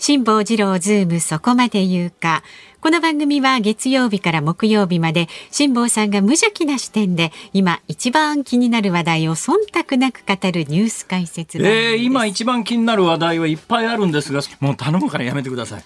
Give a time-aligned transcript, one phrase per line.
[0.00, 2.42] 辛坊治郎ズームそこまで言うか。
[2.80, 15.84] この番組は月曜日から木曜日まで辛坊さんが無邪気な視点で今一番気になる話題を忖度なく語るニュース解説えー、今一番気になる話題はいっぱいあるんですがもう頼むからやめてください。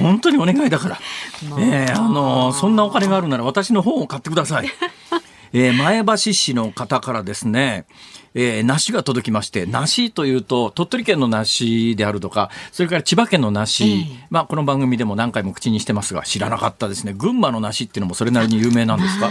[0.00, 0.98] 本当にお願いだから、
[1.60, 4.68] えー、あのそんなお金があるなら私の本を買ってください、
[5.52, 7.84] えー、前橋市の方からですね
[8.34, 17.12] えー、梨が届きまして、梨というと、鳥取県の梨であるとか、それから千葉県の梨、えー、まあ、この番組でも何回も口にしてますが、知らなかったですね。
[17.12, 19.30] 群馬の梨っていうのもそれなりに有名なんですが、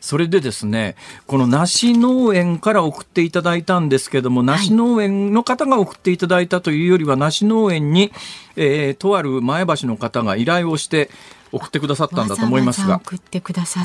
[0.00, 0.96] それでですね、
[1.28, 8.10] この梨農園から送っていただいたんですけども、梨農園の方が送っていただいたというよりは、梨農園に、
[8.56, 11.10] えー、とある前橋の方が依頼をして、
[11.52, 13.00] 送ってくださったんだと思いますが、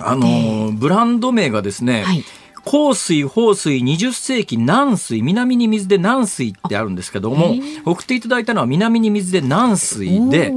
[0.02, 2.24] あのブランド名がですね、はい
[2.70, 10.54] 香水、放水、20世紀南水、南に水で南水ってあるんですけども、送っていただいたのは南に水で南水で、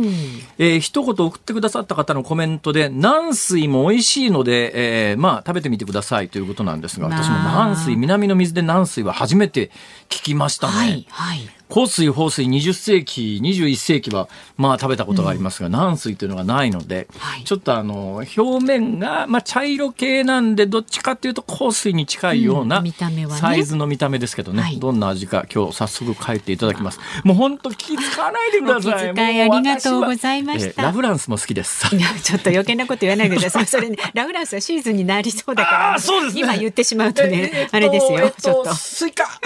[0.58, 9.70] えー、一言送ってくださった方のコメントで、南水も美味しいので、えー、まあ食べてみてくださいということなんですが、私も南水、南の水で南水は初めて
[10.08, 10.72] 聞きましたね。
[10.72, 22.82] はいはい幸水、豊水、20世紀、21世紀は、まあ食べたことがありますが、うん、南水というのがないので、はい、ちょっとあの、表面が、まあ茶色系なんで、どっちかっていうと幸水に近いような、
[23.30, 26.98] サイズの見た目ですけどね、どんな味か今日早速書いていただきます。
[27.24, 29.10] もう本当気遣わないでください。
[29.10, 30.82] 気遣いありがとうございました。
[30.82, 31.88] ラフランスも好きです。
[32.22, 33.66] ちょっと余計なこと言わないでください。
[33.70, 38.74] それね、ラフランスはシーズンになりそうだから、そうですね、今言ってしまうとね、えー、あれですよ、えー、ちょっと。
[38.74, 39.40] スイカ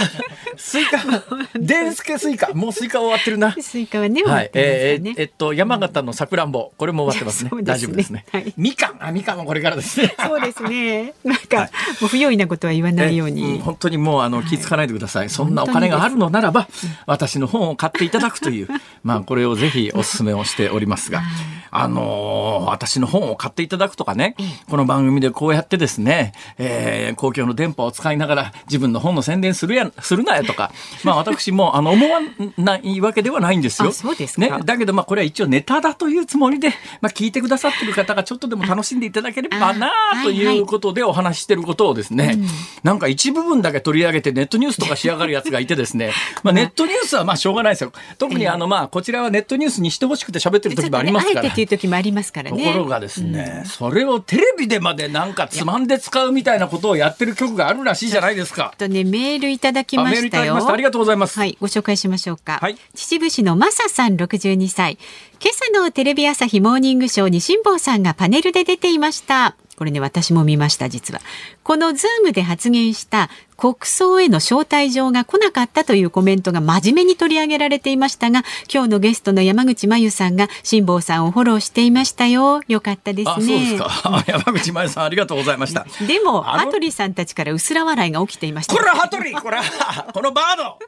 [0.56, 0.98] スイカ
[1.55, 2.53] デンスケスイカ。
[2.55, 3.53] もうスイカ終わってるな。
[3.61, 7.51] スイカはね、はい、えー、えっと山形のさくらんぼ、これも終わってますね。
[7.62, 8.25] 大丈夫ですね。
[8.33, 10.15] はい、みかん、あ、みかんもこれからですね。
[10.25, 11.15] そうですね。
[11.25, 13.61] なんか、はい、もう不用意なことは言わないように。
[13.61, 15.31] 本当にもうあの気遣わないでください。
[15.31, 16.69] そんなお金があるのならば、
[17.06, 18.69] 私の本を買っていただくという、
[19.03, 21.22] まあこれをぜひお勧めをしておりますが、
[21.71, 24.37] あのー、私の本を買っていただくとかね、
[24.71, 30.71] この番組でこうやってですね、えー、公共の電波を使いながら自分の本の宣伝するやするなよとか、
[31.03, 32.20] まあ私もあの思わ
[32.59, 33.92] ないわけではないんですよ。
[33.92, 34.50] そうですね。
[34.65, 36.69] だけどまあこれは一応ネタだというつもりで、
[37.00, 39.91] まあ聞いてくださってる方がちょっとでも楽しんでいただければな
[40.22, 42.47] ということでお話してることをですね、はいはい、
[42.82, 46.12] なんか一部分だけ取り上げてネットニュースとかしやがるやつがいてですね、
[46.43, 47.93] まあネットニュースはまあしょうがないですよ。
[48.19, 51.43] 特にあのまあこちらはネットニュースにしてほしくて喋ってる時もありますから。
[51.43, 52.64] ね、っていう時もありますからね。
[52.64, 58.75] ところがですね、うん、それをテレビでまでなんかつまんで使うみたいなことをやってる曲があるらしいじゃないですか。
[58.78, 60.56] とねメールいただきましたよ。
[60.69, 61.38] ありがとうございます。
[61.38, 62.59] はい、ご紹介しましょうか。
[62.60, 64.99] はい、秩父市のマサさん62歳。
[65.41, 69.56] 今朝のテレビ朝日モーニングショーに辛坊さんがパネルで出ていました。
[69.77, 71.21] これね私も見ました実は。
[71.62, 78.43] このズームで発言した国葬への招待状が来なかったというコメントが真面目に取り上げられていましたが
[78.73, 82.62] 今日のゲストの山口真由さんが辛坊さんをフォローしていましたよ。
[82.69, 83.79] よかったですね。
[84.27, 85.87] 山口真由さんありがとうございました。
[86.06, 88.75] でも羽鳥さんたちから薄ら笑いが起きていました。
[88.75, 89.59] これ羽鳥これ
[90.12, 90.79] このバード。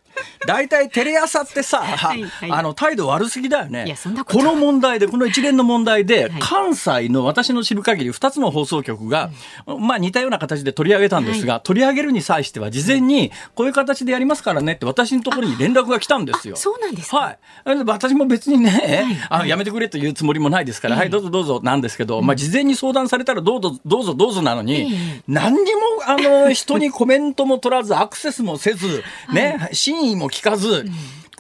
[0.46, 3.94] 大体テレ朝ってさ、はいはい、あの態度悪すぎだよね。
[4.26, 9.30] この問題でこの一連の問題で、はい、関西の私の知る限り2つの放送局が、
[9.78, 16.56] まあ似たような形で取り上げたんですが、取り上げるに際しては事前にこういう形でやりますからねって私のところに連絡が来たんですよ。
[16.56, 17.38] そうなんですはい。
[17.86, 24.92] 私も別にね、あやめてくれというつもりもないですから、はい、どうぞどうぞなんですけど、まあ事前に相談されたらどうぞどうぞどうぞなのに、
[25.28, 30.86] 何にもあの人にコメントも取らずアクセスもせず、 ね、真意も聞かず、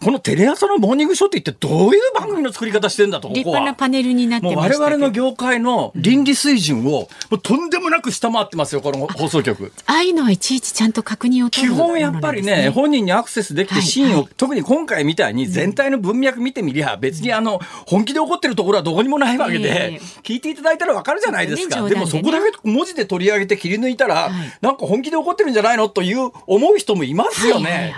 [0.02, 9.72] このテレ朝のモーニングショーって一体どういう番組の作り方してんだと、立派なパネルになってま我々の業界の倫理水準を、もうとんでもなく下回ってますよ、この放送局。
[9.86, 14.22] ああいうのはいちいちちゃんと確認を基本やっぱりね、本人にアクセスできてシーンを、はい。
[14.24, 21.88] はい、特に今回みたいに全体の文脈見てみりゃ、別にあの、本気で怒ってるところはどこにもないわけで、聞いていただいたらわかるじゃないですか。
[21.88, 25.88] でもそこだけ文字で取り上げて切り抜いたら、なんか本気で怒ってるんじゃないの？
[25.88, 27.94] という思う人もいますよね。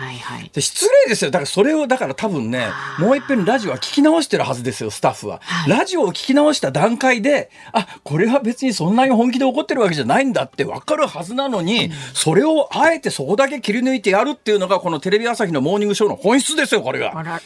[0.56, 1.32] 失礼ですよ。
[1.32, 2.68] だからそれを、だから多分ね、
[2.98, 5.40] もう一遍ラジオは聞き直してるはずですよ、スタッフは。
[5.42, 17.10] はい、ラジオを聞き直した段階で、あ、これは別にそんなに本気で怒ってるわけじゃないんだって分かるはずなのに、うん、それをあえてそこだけ切り抜いてやるっていうのが、このテレビ朝日のモーニングショーの本質ですよ、これが。
[17.10, 17.40] ほら、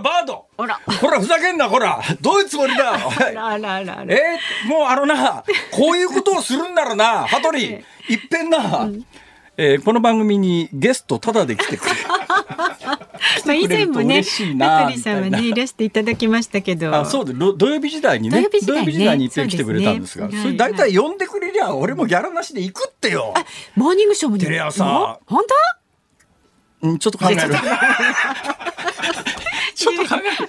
[0.00, 0.46] バード。
[0.56, 0.80] ほら、
[1.20, 2.00] ふざけんな、ほら。
[2.20, 2.94] どういうつもりだ？
[2.94, 7.82] えー、もうあのな、こういうことをするんならな、羽鳥、いっ
[8.30, 9.04] ぺんな、うん
[9.56, 11.92] えー、この番組にゲストタダで来てくれ。
[13.46, 14.28] まあ以前もね、香
[14.86, 23.32] 取さんはねいらしていただきましたけど、あそうで土曜日時代にね、土曜日時代に一遍来てくれたんですが、それ大体呼んでくれりゃ俺もギャラなしで行くってよ。
[23.76, 24.84] モーニングショーもテレ朝。
[25.26, 25.42] 本
[26.82, 26.88] 当？
[26.88, 27.40] うん、ちょっと考える。
[29.74, 30.48] ちょっと考える。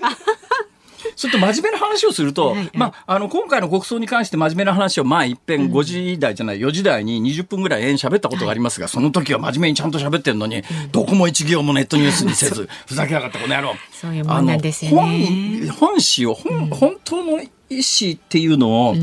[1.15, 13.73] ちょっと真面目な話をすると、はいはい、まあ、あの、今回の国葬に関して真面目な話を、まあ、一遍5時台じゃない、4時台に20分ぐらい延喋ったことがありますが、その時は真面目にちゃんと喋ってるのに、どこも一行もネットニュースにせず、ふざけやがったこの野郎。
[13.91, 15.67] そういうもんなんですよね。
[15.67, 18.95] 本、本誌を、本、本当の意思っていうのを、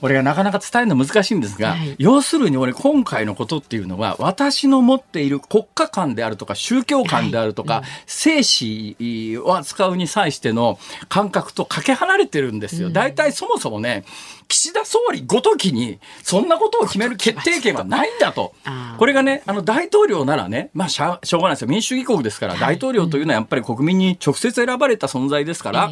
[0.00, 10.78] 俺がなかなか伝えるの難しいんですが、はい、要するに俺今回のことっていうのは私の持っている国家観であるとか宗教観であるとか、はい、生死を扱うに際しての
[11.08, 12.90] 感覚とかけ離れてるんですよ。
[12.90, 14.04] 大体そもそもね
[14.48, 18.54] 岸田総理ごときにそんなことを決める決定権はないんだと。
[18.96, 21.68] これがね、あの大統領ならね、まあしょうがないですよ。
[21.68, 25.90] 民主主義国ですから、大統領というのはやっぱり国民に直接選ばれた存在ですから、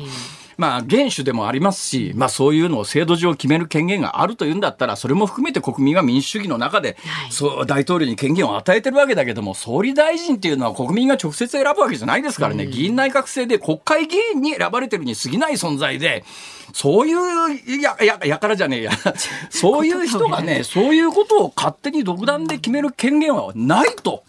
[0.56, 6.96] まあ、元首でもありますし、まあ、そういうのを制度上決める権限があるというんだったら、それも含めて国民は民主主義の中で、
[7.30, 16.24] そう大統領に権限を与えてるわけだけども、総理大臣っていうのは国民が直接選ぶわけじゃないですからね、議員内閣制で国会議員に選ばれてるに過ぎない存在で、
[16.72, 18.92] そういうや、や、やからじゃねえや。
[19.50, 24.24] そういう人がね、そういうことを勝手に独断で決める権限はないと。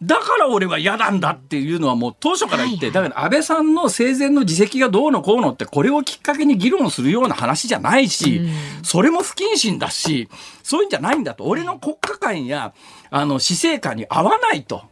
[0.00, 8.42] だから俺は嫌なんだっていうのはもう当初から言って、だから安倍さんの生前の自責がどうのこうのってこれをきっかけに議論するような話じゃないし、
[8.84, 10.28] それも不謹慎だし、
[10.62, 11.44] そういうんじゃないんだと。
[11.44, 12.74] 俺の国家観や、
[13.10, 14.82] あの、死生観に合わないと。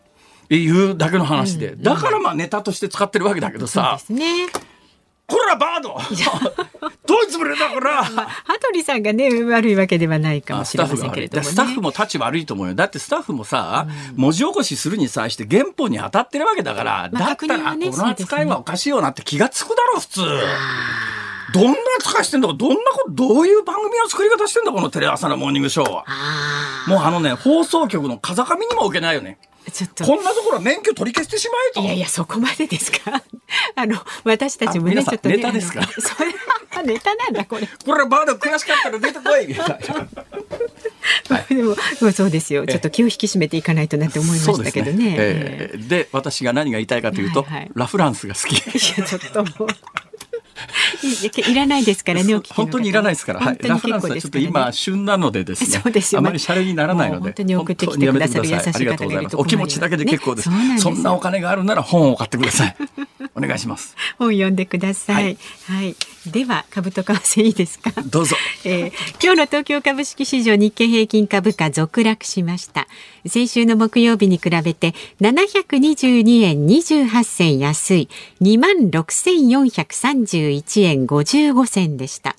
[0.48, 1.74] いうだけの話で。
[1.76, 3.98] だからまあネタとして使ってるわけだけどさ。
[3.98, 4.46] そうですね。
[5.26, 5.98] こらバード。
[7.06, 12.74] どういうつもりだこら、まあ、羽鳥さんがね悪いわけではないかもしれませんけれども、ね、スタッフも立ち悪いと思うよ。
[12.74, 20.20] だってスタッフもさ、うん、文字起こしするに際して原本に当たってるわけだから、まあ、だったら、ね、この扱いはおかしいよなって気が付くだろう普通。
[21.52, 26.04] どんな扱いしてんだか、どんなこと、どういう番組の作り方してんだ、このテレ朝のモーニングショーは。
[26.86, 29.38] もうあのね、放送局の風上にも置けないよね。
[29.72, 31.80] ちょっとこんなところ免許取り消してしまえと。
[31.80, 33.22] いやいや、そこまでですか？
[33.74, 35.82] あの、私たちもね、ちょっと、ね、ネタですか？
[35.86, 37.68] それは ネタなんだ、これ。
[37.84, 39.54] これバード悔しかったら出てこい。
[41.28, 41.76] はい、でも
[42.12, 44.96] そうですよちょっと気を引き締めていかないとなって思いましたけどね。
[44.96, 48.52] で、ねえー、で私が何が言いたいかというと、はいはい、ラフランスが好き。
[48.54, 48.56] い
[49.00, 49.68] やちょっともう
[51.50, 53.40] いらないですからね、本当にいらないですから。
[53.40, 53.58] はい。
[53.60, 55.82] ラフランスはちょっと今旬なのでですね。
[56.16, 57.22] あまりシャレにならないので。
[57.24, 60.50] 本当に送ってきてくださる優しい方がいるとお気持ちだけで結構です。
[60.78, 62.76] そんなお金があるなら本を買ってください。
[63.34, 63.94] お願いします。
[64.18, 65.36] 本読んでください。
[65.66, 65.96] はい。
[66.32, 67.92] では株と為替いいですか？
[68.06, 68.36] どうぞ。
[68.64, 68.92] えー、
[69.22, 72.86] 今日の東京株式市場日経平均株価続落しました。
[73.26, 78.08] 先週の木曜日に比べて722円28銭安い
[78.40, 82.36] 26,431円55銭でした。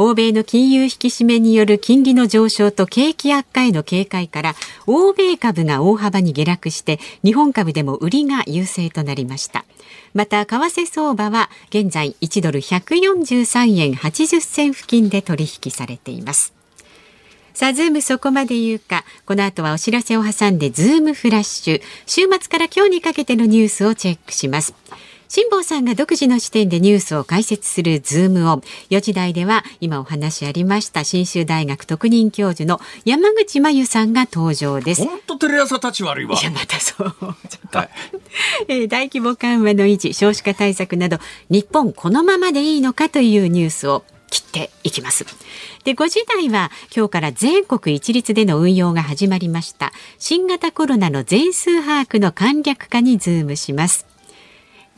[0.00, 4.54] 欧米の金融引き締めによる金利の上昇と景気悪化への警戒から
[4.86, 9.64] 欧米株が大幅に下落して日本株でも売りが優勢となりました
[10.14, 16.54] また為替相場は現在1ドル143円80銭付近で取引されています
[17.54, 19.04] さあ、ズームそこまで言うか。
[19.26, 21.82] この後はお知らせを挟んで、ズームフラッシュ。
[22.06, 24.76] 週末から今日にかけてのニュースをチェックします。
[25.28, 28.62] 辛坊さんが独自の視点でニュースを解説するズームオン。
[28.88, 35.04] 4時台では今お話ありました信州大学特任教授の山口真由さんが登場です。
[35.04, 36.38] 本当テレ朝たち悪いわ。
[36.40, 37.14] いやまたそう。
[37.72, 37.90] はい、
[38.68, 41.18] えー、大規模緩和の維持、少子化対策など
[41.50, 45.26] 日本このままでいいのかというニュースを切っていきます。
[45.84, 49.92] で、5時台は今日から全国一律での運用が始まりました。
[50.18, 54.07] 新型コロナの全数把握の簡略化にズームします。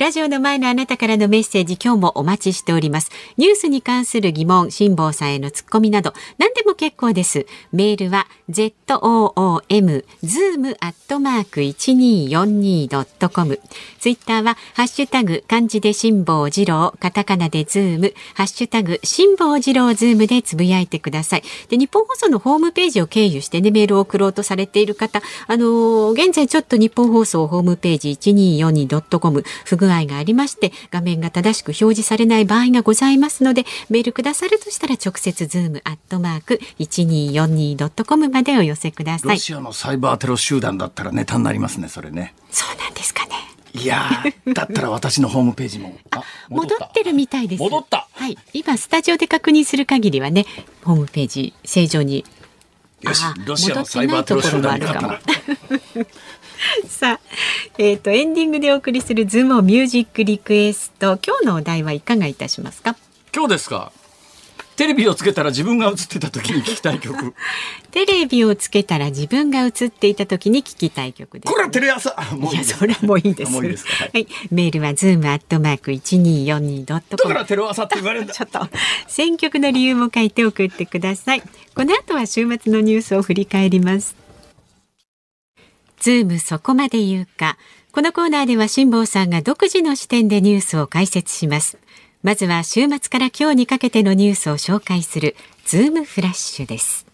[0.00, 3.10] ラジオの前のあなたからのメッセージ今日もお待ちしております。
[3.36, 7.44] ニュースに関する疑問、辛坊さんへのツッコミなど何でも結構です。
[7.70, 13.60] メールは zoom zoom アットマーク 1242.com
[13.98, 21.42] ツイッターはハッシュタグ漢字で辛坊治郎カタカナでズームハッシュタグ辛坊治郎ズームでつぶやいてください。
[21.68, 39.30] でニッポン放送のホームページを経由してねメールを送ろうとされている方、あのー、現在ちょっとニッポン放送ホームページ 1242.com 不具合がありまして画面が正しく表示されない場合がございますのでメールくださるとしたら直接ズームアットマーク一二四二ドットコムまでお寄せください。
[39.30, 42.34] ロシアのサイバーテロ集団だったらネタになりますねそれね。
[42.50, 43.30] そうなんですかね。
[43.72, 45.96] いや だったら私のホームページも
[46.48, 47.62] 戻ってるみたいです。
[47.62, 48.08] 戻った。
[48.12, 50.46] はい、今スタジオで確認する限りはね、
[50.84, 52.24] ホームページ正常に。
[53.00, 55.20] よし、ロシアのサイバーテロ集団だったら。
[56.88, 57.20] さあ、
[57.78, 61.18] えっ、ー、とエンディングでお送りするズームミュージックリクエスト。
[61.24, 62.96] 今日のお題はいかがいたしますか？
[63.34, 63.92] 今日ですか？
[64.76, 67.34] テレビをつけたら自分が映ってた時に聞きたい曲。
[67.92, 72.16] テレビをつけたら自分が映っていた時に聞きたい曲です、ね、これはテレ朝。
[72.50, 73.52] いや、それもいいです。
[73.52, 78.32] いいですはい、メールはズームアットマーク一二四二ドットだからテレ朝って言われるんだ。
[78.34, 78.68] ちょっと
[79.06, 81.42] 選曲の理由も書いて送ってください。
[81.74, 84.19] この後は週末のニュースを振り返ります。
[86.00, 87.56] ズームそこまで言うか。
[87.92, 91.78] このコーナーでは辛坊さんが独自の視点でニュースを解説します。
[92.22, 97.06] まずは週末から今日にかけてのニュースを紹介するズームフラッシュです。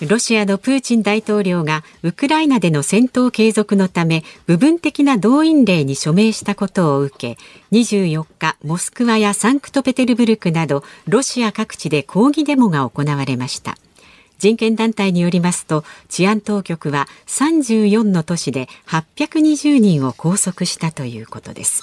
[0.00, 7.38] ロシアのプーチン大統領がウクライナでの戦闘継続のため部分的な動員令に署名したことを受け
[7.70, 13.76] 24日モスクワやサンクトペテルブルクなどロシア各地で抗議デモが行われました
[14.44, 21.80] 人権団体によりますと治安当局は34の都市で820人を拘束したということです。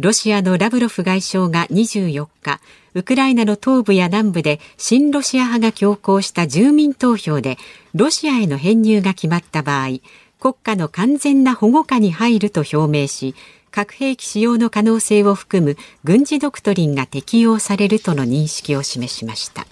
[0.00, 2.60] ロシアのラブロフ外相が24日
[2.94, 7.58] ウクライナの東部や南部で親ロシア派が強行した住民投票で
[7.94, 10.00] ロシアへの編入が決まった場合
[10.40, 13.36] 国家の完全な保護下に入ると表明し
[13.70, 19.64] 核兵器使用の可能性を含む軍事ドクトリンが適用されるとの認識を示しました。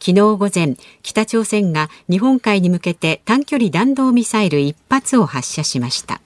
[0.00, 6.20] 昨日午前北朝鮮が日本海に向けて短距離弾道ミサイル1発を発射しました。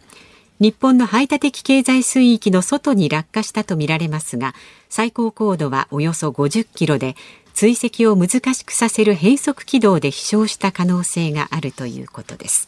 [0.61, 4.54] 日本の排他的経済水域の外に落下したとみられますが
[4.88, 7.16] 最高高度はおよそ50キロで
[7.54, 12.66] 追跡を難しくさせる変則軌道で飛翔した可能性があるということです。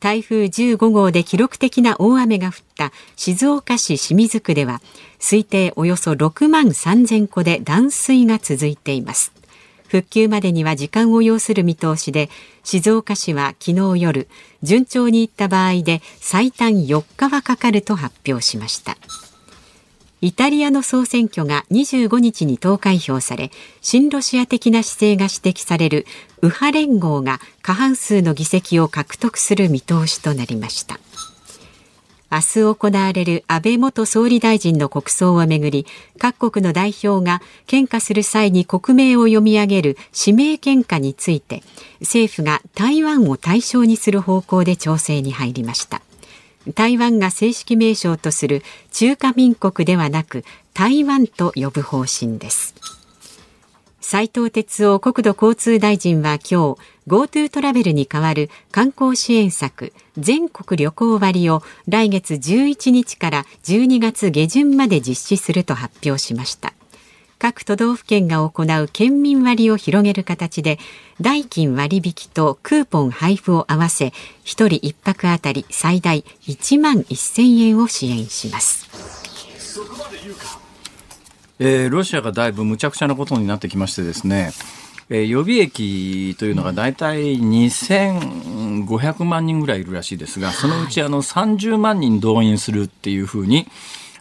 [0.00, 4.80] 台風15号で記録的な大雨が降った静岡市清水区では
[5.18, 9.37] 推定およそ6万3000戸で断水が続いています。
[9.88, 12.30] 復旧までには時間を要する見通しで
[12.62, 14.28] 静岡市は昨日夜
[14.62, 18.96] 順調にいった場合で最短4日はかかると発表しました。
[20.20, 23.52] イタリアの総選挙が25日に投開票され
[23.82, 26.06] 親ロシア的な姿勢が指摘される
[26.42, 30.98] 右派連合が過半数の議席を獲得する見通しとなりました。
[32.30, 35.86] 明日行われる安倍元総理大臣の国葬をめぐり
[36.18, 41.62] 各国の代表が献花する際に国名を読み上げる指名献花について
[42.00, 46.02] 政府が台湾を対象にする方向で調整に入りました。
[46.74, 50.44] 台湾が正式名称とする中華民国ではなく
[50.74, 52.74] 台湾と呼ぶ方針です。
[54.00, 66.74] 斉藤哲夫国土交通大臣は今日 GoTo トラベルに代わる観光支援策全国旅行割を来月11日から12月下旬まで実施すると発表しました。
[67.38, 70.78] 各都道府県が行う県民割を広げる形で
[71.20, 74.12] 代金割引とクーポン配布を合わせ1
[74.44, 78.86] 人1泊あたり最大1万1000円を支援します。
[81.60, 84.52] えー、ロシアがだいぶむちゃくちゃなことになってきましてですね、
[85.10, 93.66] えー、予備役というのが大体2500万人ぐらいいるらしいですが、そのうちあの30万人動員するっていうふうに、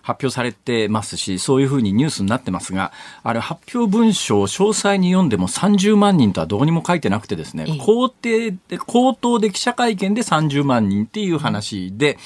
[0.07, 12.17] 発表されてますし、そういうふうにニュースになってますが、あれ発表文書を詳細に読んでも30万人とはどうにも書いてなくてですね、口頭で、口頭で記者会見で30万人っていう話で、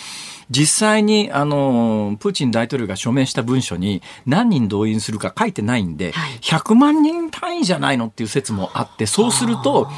[0.51, 6.11] 実際に、あの、プーチン大統領が署名した文書に何人動員するか書いてないんで、
[6.41, 9.89] 100万人単位じゃないのっていう説もあって、そうすると、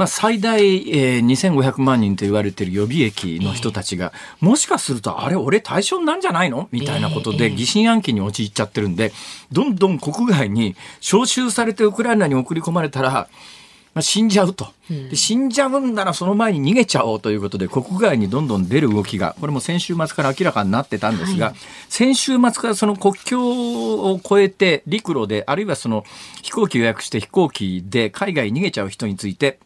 [0.00, 6.70] まあ、最大、えー、2500万人と言われている予備役の人たちが、えー、もしかすると、あれ、俺対象なんじゃないの？
[6.72, 9.12] みたいなことで疑心暗鬼に陥っちゃってるんで、
[9.52, 13.28] どんどん国外に招集されてウクライナに送り込まれたら、
[13.92, 21.54] まあ、死んじゃうと、で死んじゃうんならその前に逃げちゃおうということで国外にどんどん出る動きがこれも先週末から明らかになってたんですが、はい、
[21.90, 23.42] 先週末からその国境
[24.12, 26.04] を越えて陸路であるいはその
[26.40, 29.58] 飛行機予約して飛行機で海外に逃げちゃう人について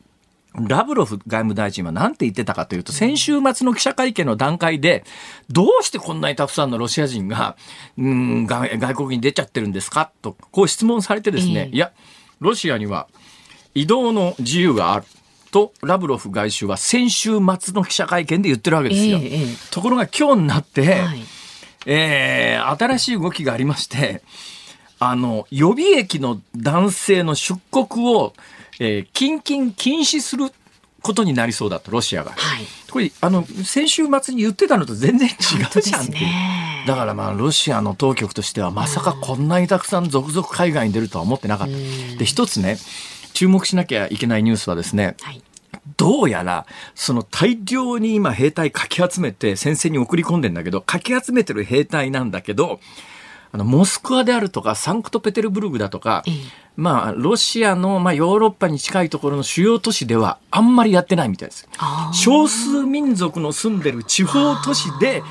[0.55, 5.05] ラブロフ外務大臣は何て言ってたかというと、先週末の記者会見の段階で、
[5.51, 7.57] どうしてこんなにたくさんのロシア人が、
[7.99, 10.11] うん、外国に出ちゃってるんですか？
[10.23, 11.93] と、こう質問されてですね、いや、
[12.41, 13.09] ロシアには
[13.75, 15.07] 移動の自由がある。
[15.51, 19.21] とラブロフ外相は先週末の記者会見で言ってるわけですよ。
[19.71, 21.23] ところが今日になって、はい、
[21.87, 24.23] えー、新しい動きがありまして、
[25.11, 28.35] あの、予備役の男性の出国を
[28.81, 30.51] えー、近々禁止する
[31.03, 35.33] ことになりそうだとロシアが、はい、これあの先週末に言ってたのと全然違
[35.79, 41.73] うじゃんって、ね、だからまあロシアの当局としてはまさかこんなにたくさん続々海外に出るとは思ってなかった。
[42.19, 42.79] で一つね
[43.35, 45.43] 注目しなきゃいけないニュースはですね、はい。
[45.97, 52.79] どうやら、その大量に今兵隊かき集めて先生に送り込んでんだけど、かき集めてる兵隊なんだけど、
[53.55, 56.25] あの、モスクワであるとか、サンクトペテルブルグだとか、
[56.77, 61.69] まあ、ロシアの、まあ、ヨーロッパに近いところの主要都市では、あんまりやってないみたいです。
[62.13, 65.23] 少数民族の住んでる地方都市で、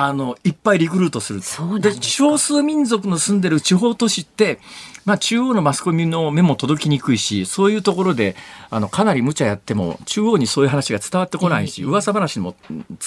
[0.00, 1.40] あの、いっぱいリクルートする。
[1.80, 4.60] で少数民族の住んでる地方都市って、
[5.04, 8.36] まあ、中央のマスコミの目も届きにくいし、そういうところで、
[8.70, 12.54] あの、かなり無茶やっても、中央にそういう話が伝わってこないし、噂話も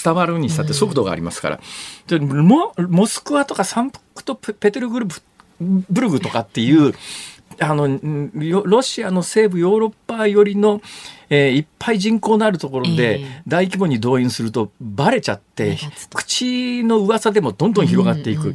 [0.04, 1.60] 伝わるにしたって速度がありますから。
[2.08, 5.06] でモモスクワとかサンクトペテルグル
[5.60, 6.92] ブルグとかっていう、
[7.58, 7.88] あの
[8.64, 10.82] ロシアの西部ヨーロッパ寄りの、
[11.34, 15.78] えー、いっぱい人口のあるところで大規模に動員するとバレちゃって、
[16.14, 18.54] 口の噂でもどんどん広がっていく。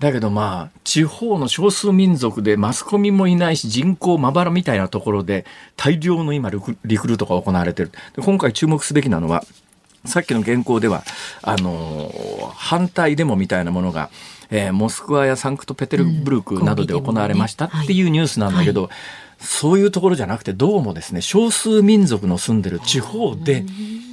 [0.00, 5.46] だけどまあ地方の少数民族でマスコミもいないし人口まばらみたいなところで
[5.76, 6.76] 大量の今リク
[7.08, 7.90] ルートが行われてる。
[8.20, 9.42] 今回注目すべきなのは
[10.04, 11.04] さっきの原稿では
[11.40, 14.10] あのー、反対デモみたいなものが
[14.50, 18.90] えー、モスクワやサンクトペテルブルクなどで行われましたっていうニュースなんだけど、
[19.44, 23.64] そういうところじゃなくてどうもですね少数民族の住んでる地方で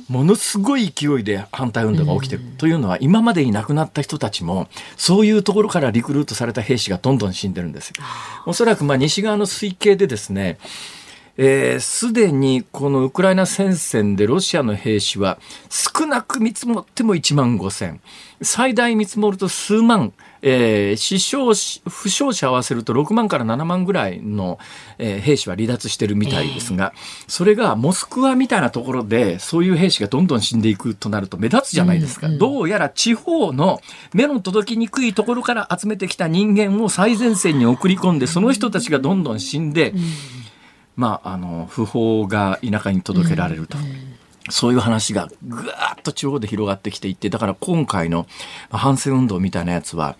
[0.09, 2.41] ものすごい勢いで反対運動が起きてる。
[2.57, 7.95] というのは今までに亡くなった人たちもそういうところからリクルートされた兵士がどんどん死んでるんですよ。
[8.45, 10.57] おそらくまあ西側の推計でですね
[11.79, 17.99] すで、にこのウクライナ戦線でロシアの兵士は少なく見積もっても1万5千。
[18.43, 21.53] 最大見積もると数万、えー、死傷
[21.89, 24.57] 負傷者合わせると6万から7万ぐらいの、
[24.97, 33.79] えー、兵士は離脱してるみたいですが、えー、それがモスクワみたいなところでそういう兵士がどんどん死んでいくとなると目立つじゃないですか、うんうん、どうやら地方の
[34.13, 39.99] 目の届きにくいところから集めてきた人間を最前線に送り込んでその人たちがどんどん死んで、うん
[41.01, 43.77] まあ、あの不法が田舎に届けられると。
[44.49, 48.27] そういう話がぐわっと地方で広がってきていて、だから今回の
[48.69, 50.15] 反戦運動みたいなやつは、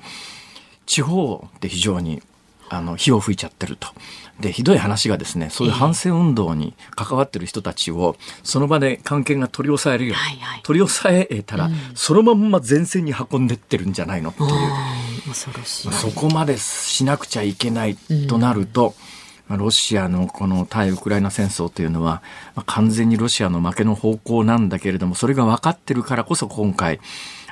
[0.87, 2.21] 地方で非常に
[2.69, 3.89] あの火を吹いちゃってると。
[4.39, 14.49] で、ひどい話がですね、そういう反戦運動に関わってる人たちを、その場で関係が取り押さえるように、はいはい、取り押さえたら、うん、そのまんま前線に運んでってるんじゃないのっていう。
[15.27, 15.91] 恐ろしい。
[15.91, 19.10] そこまでしなくちゃいけないとなると、うん
[19.57, 22.21] ロシアのこの対ウクライナ戦争というのは、
[22.65, 26.99] 完全にロシアの負けの方向なんだけれども、それが分かってるからこそ今回、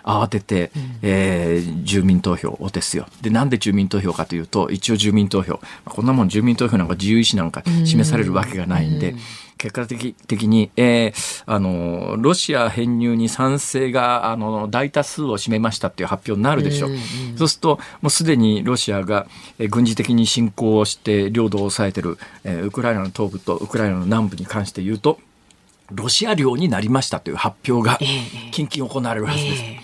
[0.04, 3.06] 慌てて、えー、住民投票をですよ。
[3.22, 5.60] で、なんで住民投票かというと、一応住民投票。
[5.86, 9.16] こんなもん住民投票なんか自由意志なんか示されるわけがないんで、
[9.60, 16.92] 結果的的に、えー、あの、ロシア編入に賛成が、あの、大多数を占めましたっていう発表になるでしょう。
[17.38, 19.28] そうすると、もうすでにロシアが、
[19.60, 25.20] えー、軍事的に侵攻をして領土を抑えてる、えー、ウクライナの東部とウクライナの南部に関して言うと、
[25.92, 28.00] ロシア領になりましたという発表が
[28.52, 29.62] 近々行われるはずです。
[29.62, 29.79] えー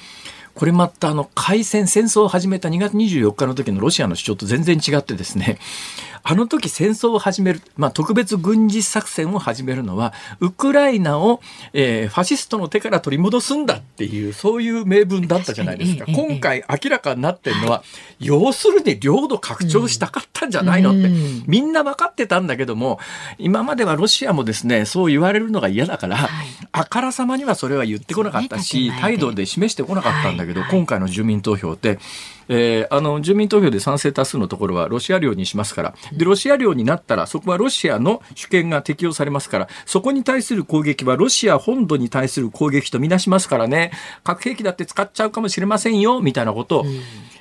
[0.55, 5.59] これまたあの開戦戦争を始めた2月24日の時のロシアの主張と全然違ってですね
[6.27, 11.39] あの時戦争を始める、まあ、特別軍事作戦を始めるのは、ウクライナを、
[11.71, 16.05] えー、ファシストの手から取り戻すんだっていう、そういう名分だったじゃないですか。
[16.07, 17.83] 今回明らかになってるのは、
[18.19, 21.11] 要するに領土拡張したかったんじゃないのって、
[21.45, 22.99] みんな分かってたんだけども、
[23.37, 26.27] 今まではロシアもですね、そう言われるのが嫌だから、
[26.71, 31.99] あからさまにはそれは言ってこなかったし、態度で示してこなかったんだけど、今回の住民投票って、
[32.47, 35.95] えー、あの住民投票で賛成多数のところはロシア領にしますから。
[36.13, 43.91] でロシア領になったらそこはロシアの主権が適用されますからそこに対する攻撃はロシア本土に対する攻撃とみなしますからね。
[44.23, 46.85] 核兵器だって使っちゃうかもしれませんよみたいなことを、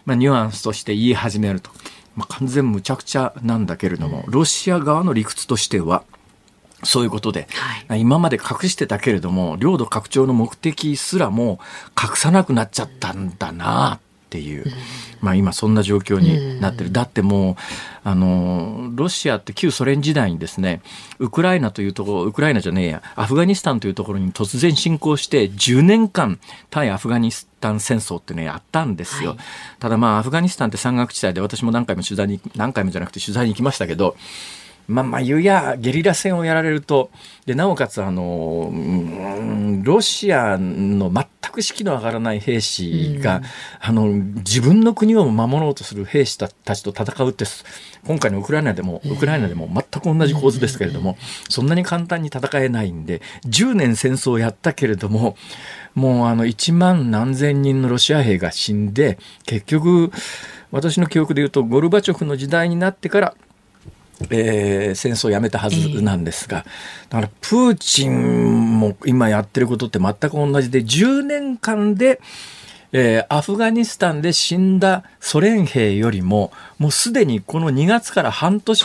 [0.04, 1.70] まあ、ニュアンスとして言い始めると。
[2.16, 6.04] まあ、完全無茶苦茶なんだけれども、ロシア側の理屈としては、
[6.84, 7.48] そういうことで、
[7.88, 11.58] はい、今まで隠してたけれども、領土拡張の目的すらも
[12.00, 14.00] 隠さなくなっちゃったんだなっ
[14.34, 14.64] ていう、
[15.20, 17.56] まあ、今そんな状況になってる、だってもう
[18.02, 20.82] あのロシアって旧ソ連時代にですね
[21.20, 29.38] ウクライナというところウクライナじゃねえやアフガニスタンというところに突然侵攻して10年間対アフガニスタン戦争ってねやったんですよ、はい、
[29.78, 34.16] ただまあアフガニスタンって山岳地帯で私も何回も取材に何回もじゃなくて取材に行きましたけど
[34.86, 37.10] まあ、まあ、言うや、ゲリラ戦をやられると、
[37.46, 38.70] で、なおかつ、あの、
[39.82, 43.42] ロシアの全く士気の上がらない兵士が、うん、
[43.80, 47.44] あの、自分の国を守ろうとする兵士たちと戦うって、
[48.06, 51.16] 今回のウクライナでも、ウクライナでも全く同じ構図ですけれども、
[51.48, 55.36] そんなに簡単に戦えないんで、10年戦争をやったけれども、
[55.94, 60.10] もうあの、1万何千人のロシア兵が死んで、結局、
[60.70, 63.34] 私の記憶で言うと、ゴルバチョフの時代になってから、
[64.30, 66.64] えー、戦争をやめたはずなんですが、
[67.08, 72.20] だからプーチンも今やってることって全く同じで10年間で
[72.96, 78.84] えー、アフガニスタンで死んだソ連兵よりももうすでにこの2月から半年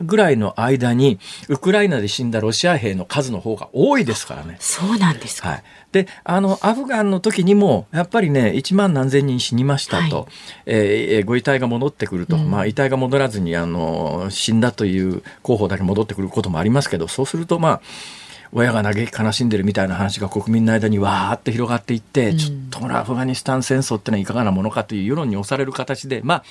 [0.00, 4.56] ぐらいの間にウクライナで死んだロシア兵の数の方が多いですからね。
[4.60, 5.50] そうなんですか。
[5.50, 10.26] はい、であのアフガンの時にもやっぱりね1万何千人死にましたと、はい、
[10.66, 17.80] えー、ご遺体が戻ってくると、うん、まあ、遺体が戻らずにあの死んだという候補だけ戻ってくることもありますけどそうするとまあ
[18.52, 26.42] 親が嘆き悲しんでるみたいな話が国民の間にわーって広がっていって、うん、ちょっとこのアフガニスタン戦争ってのはいかがなものかという世論に押される形で、ま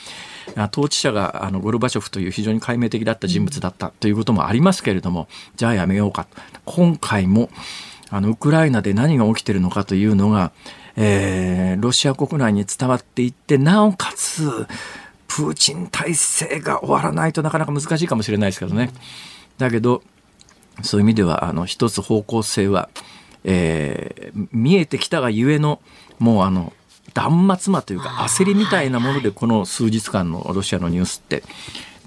[0.56, 6.28] あ、統治者があのゴルバチョフという非常に解明的だった人物だったということもありますけれども、じゃあやめようか
[6.66, 7.50] 今回も
[8.10, 10.52] あのウクライナで何が起きてるのかというのが、
[10.96, 14.68] えー、ロシア国内に伝わっていってなおかつ
[15.28, 18.90] プーチン体制が終わらないとなかなか難しいかもしれないですけどね。
[19.58, 20.02] だけど
[20.82, 22.90] そういう意味ではあの一つ方向性は、
[23.44, 25.82] えー、見えてきたがゆえの
[26.20, 26.74] もうあの
[27.14, 31.44] 断末魔というか焦りみたいなものでこの数日間のロシアのニュースって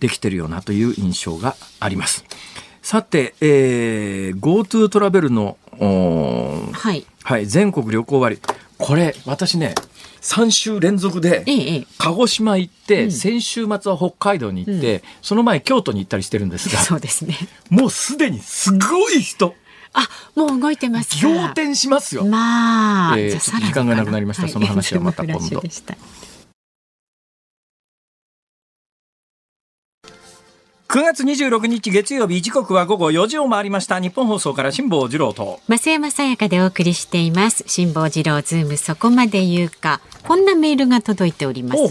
[0.00, 2.24] できてるよなという印象があります。
[2.82, 8.40] さて、えー、GoTo トラベルの、はい、はい、全国旅行割。
[8.78, 9.74] これ私ね
[10.22, 11.44] 3週連続で
[11.98, 17.36] 鹿児島行って、先週末は北海道に行って、その前京都に行ったりしてるんですがそうですね
[17.70, 19.54] もうすでにすごい人。
[19.94, 22.24] あ、もう動いてます仰天しますよ。
[22.24, 24.48] まあ、えー、時間がなくなりました。
[24.48, 25.62] その話はまた今度。
[30.92, 41.82] 9月26日月曜日時刻は午後4時を回りました日本放送から辛坊治郎と増山さやかでお送りしています辛坊治郎ズームそこまで言うかこんなメールが届いております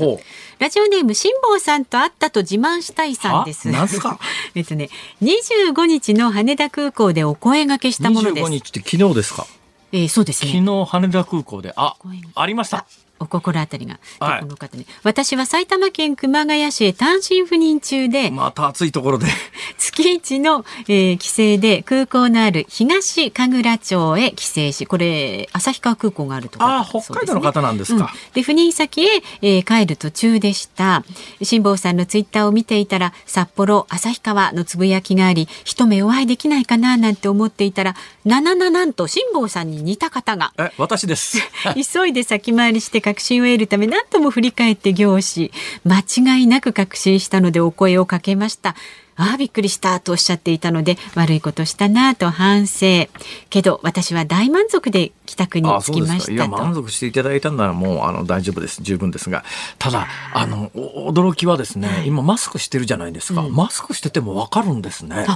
[0.60, 3.70] ラジオネーム辛坊さんと会ったと自慢したいさんです。
[3.72, 4.20] なんすか？
[4.54, 4.90] えっとね、
[5.24, 8.46] 25日の羽田空港でお声掛けしたものです。
[8.48, 9.48] 25日って昨日ですか？
[9.92, 10.52] えー、そうですね。
[10.52, 11.96] 昨日羽田空港で、あ、
[12.36, 12.86] ありました。
[13.22, 19.28] お心当たりが、はい、この方ね私は埼玉県熊谷市へ単身赴任中でまた暑いところで。
[19.78, 31.04] 月一の、えー、帰省で空港のある東神楽町へ帰省しこれ旭川空港があるところ、あ北海道の方なんですか、うん、で赴任先へ、えー、帰る途中でした。
[31.44, 40.54] 辛坊さんのツイッターを見ていたら札幌旭川のつぶやきがあり一目お会いできないかななんて思っていたらななななんと辛坊さんに似た方が。
[40.58, 41.38] え私です。
[41.94, 45.52] 急いで先回りして確信を得るため何度も振り返って行し
[45.84, 48.76] 間違いなく確信したのでお声をかけました。
[49.22, 53.08] ああびっくりしたとおっしゃっていたので悪いことしたなと反省。
[53.52, 56.32] けど私は大満足で帰宅に着きました。
[56.32, 58.82] いや満足していただいたならもうあの大丈夫です。
[58.82, 59.44] 十分ですが。
[59.78, 65.28] ただあの驚きはですね、はい、今マスクしてるじゃないですか、うん、マスクしててもわかるんですね。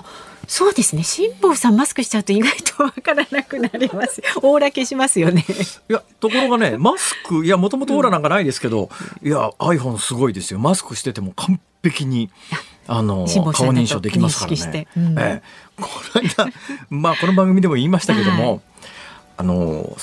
[0.48, 1.04] そうですね。
[1.04, 4.22] 辛坊さんマスクしちゃうと意外とわからなくなります。
[4.42, 5.46] オーラ消しますよね。
[5.90, 8.90] いやところがねマスクいやもともとオーラなんかないですけど、
[9.22, 10.60] うん、いや iPhone すごいですよ。
[10.60, 12.30] マスクしてても完璧に
[12.88, 14.88] あの顔認証できますからね。
[14.96, 16.52] うん、ええ、この間
[16.90, 18.62] まあこの番組でも言いましたけども、はい、
[19.38, 19.98] あの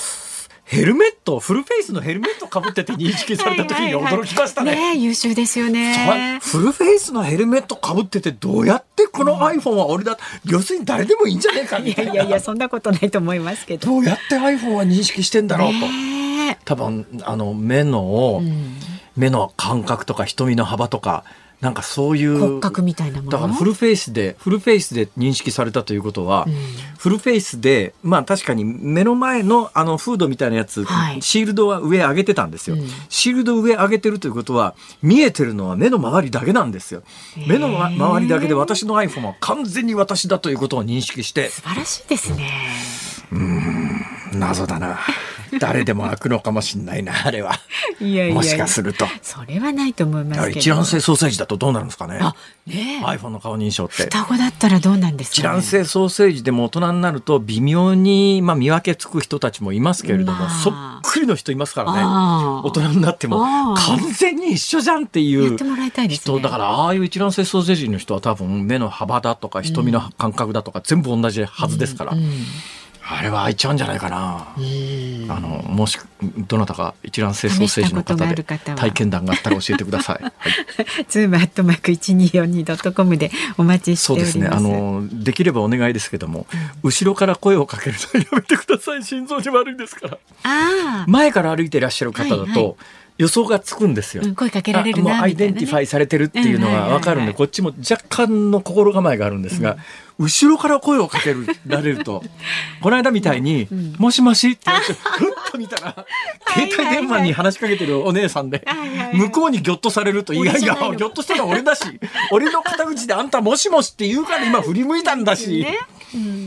[0.73, 4.71] ヘルメットフルフェイスのヘルメットかぶってて認識された時に驚きましたね。
[4.71, 6.41] はいはいはい、ね優秀ですよね。
[6.43, 13.87] フルフェイスのヘルメットかぶっててどうやってこの iPhone は俺だ、うん、要するに誰でもいいんじゃないかみたいないやいやいやそんなことないと思いますけど。
[13.87, 15.87] どうやって iPhone は認識してんだろうと。
[16.65, 18.77] 多分あの目の、うん、
[19.15, 21.25] 目の感覚とか瞳の幅とか
[21.63, 23.31] なんかそういう骨格みたいなもの？
[23.31, 26.55] だからフルフェイスでフルフェイスで認識されたということは、うん、
[26.99, 37.05] フルフェイスでまあ確かに目の前のあのフードみたいなやつ、はい、シールドは上上げてたんですよ、うん、シールド上上げてるということは見えてるのは目の周りだけなんですよ。
[37.47, 41.49] 目の周りだけで私の iPhone は完全に私だということを認識して。
[41.49, 42.51] 素晴らしいですね。
[43.31, 44.99] うん謎だな
[45.59, 47.55] 誰でも開くのかもしれないなあれは。
[48.01, 49.07] いやいやもしかすると。
[49.23, 52.19] それはないと思います一卵性ソーセージだとどうなるんですかね。
[52.21, 52.35] あ
[52.67, 54.05] ね iPhone の顔認証って。
[54.05, 62.03] 双子だったらどうなんですか、ね、一卵性ソーセージでも大人になると微妙に、まあ、見分けつく人たちもいますけれども、まあ、そっくりの人いますからね。
[62.65, 65.57] 大人になっても完全に一緒じゃんっていう
[66.09, 72.13] 人、だからああいう一卵性ソーセージの人は多分目の幅だとか瞳の感覚だとか全部同じはずですから。
[72.13, 72.33] うんうん
[73.05, 74.55] あれは開いちゃうんじゃないかな。
[75.29, 75.99] あのもし
[76.47, 80.23] どなたか一卵性双生児の方で体験談があったら教えてください。
[80.23, 80.33] はい、
[81.09, 84.57] ズームアットマーク一二四二ドットコムでお待ちしておりますそうですね。
[84.57, 89.03] あのできればお願いですけども、うん、後ろから声をかけるのやめてください。
[89.03, 90.19] 心臓に悪いですから。
[90.45, 92.37] あ前から歩いていらっしゃる方だと。
[92.37, 92.75] はいはい
[93.19, 94.23] 予想がつくんですよ。
[94.35, 99.77] 声かけられるな、ね、アイデンティファイされてるっていうのが分かるんで、こっちも若干の心構えがあるんですが、
[100.19, 101.35] 後ろから声をかけ
[101.67, 102.23] られると、
[102.81, 106.07] この間みたいに、もしもしって言って、ふっと見たら、
[106.55, 108.65] 携帯電話に話しかけてるお姉さんで、
[109.13, 111.83] 向こうにギョッとされると、いやいや、ギョッとしたのは俺だし、
[112.31, 115.67] 俺の肩口であんたもしもしって言うから今振り向いたんだし、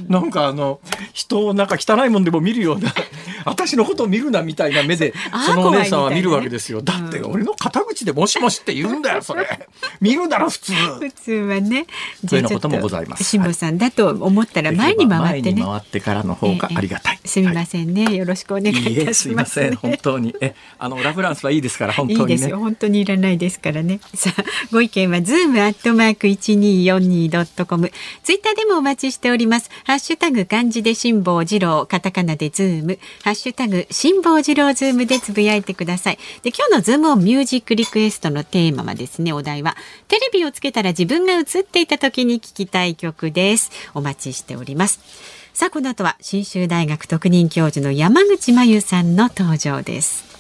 [0.08, 0.80] なんかあの、
[1.14, 2.94] 人をなんか汚いもんでも見るような、
[3.46, 5.14] 私のことを見るなみたいな目で、
[5.46, 6.82] そのお姉さんは見るわけですよ。
[6.82, 9.68] だって俺の肩口でもしもしって言うんだよ、それ。
[10.02, 10.74] 見るなら普通。
[10.74, 11.86] 普通はね。
[12.28, 13.24] そういうのこともございます。
[13.24, 15.62] 辛坊さんだと思ったら前に回ってね。
[15.62, 17.20] 回ってからの方がありがたい。
[17.26, 18.16] すみませんね。
[18.16, 19.76] よろしくお願いいたします。
[19.78, 20.36] 本当に。
[20.42, 22.60] え、あのラフランスはいいですから本当に、いいですよ。
[22.60, 24.00] 本当にいらないですからね。
[24.14, 27.92] さあ、ご意見はズームアットマーク一二四二ドットコム。
[28.24, 29.55] ツイッターでもお待ちしております。
[29.56, 36.18] ますハッシュタグ漢字で辛坊治郎、カタカナでズーム、ハッシュタグ辛坊治郎ズームでつぶやいてください。
[36.44, 43.72] で、今日のズームオンミュージックリクエストのテーマはですね、お題はテレビをつけたら自分が映っていた時に聴きたい曲です。
[43.94, 45.00] お待ちしております。
[45.54, 50.35] さあ、この後は信州大学特任教授の山口真由さんの登場です。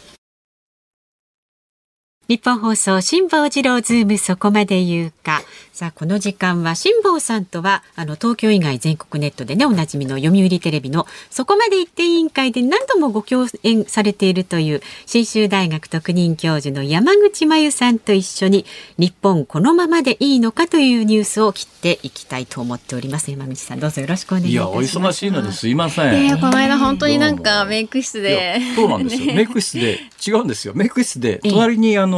[2.28, 5.44] ニッポン放送辛坊治郎ズームそこまで言うか。
[5.76, 18.66] さあこの時間は辛坊さんとはあの東京以外全国ネットでねおなじみの読売テレビのそこまで言って委員会で何度もご共演されているという信州大学特任教授の山口真由さんと一緒に
[18.98, 23.30] 日本このままでいいのかというニュースを切っていきたいと思っております。
[23.30, 25.68] 山口さんどうぞよろしくお願いいやお忙しいのです。
[25.68, 26.26] いません。
[26.26, 29.34] いやこの間本当になんかメイク室でそうなんですよ。
[29.34, 30.74] メイク室で違うんですよ。
[30.74, 32.15] メイク室で隣にあの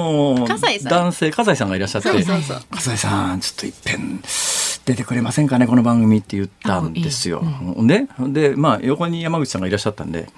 [0.89, 4.21] 男性笠井さんがいらっしゃって笠井さんちょっといっぺん
[4.85, 7.43] 出てくれませんかねこの番組って言ったんですよ。
[7.75, 10.29] うん、ででまあ横に山口さんがいらっしゃったんで。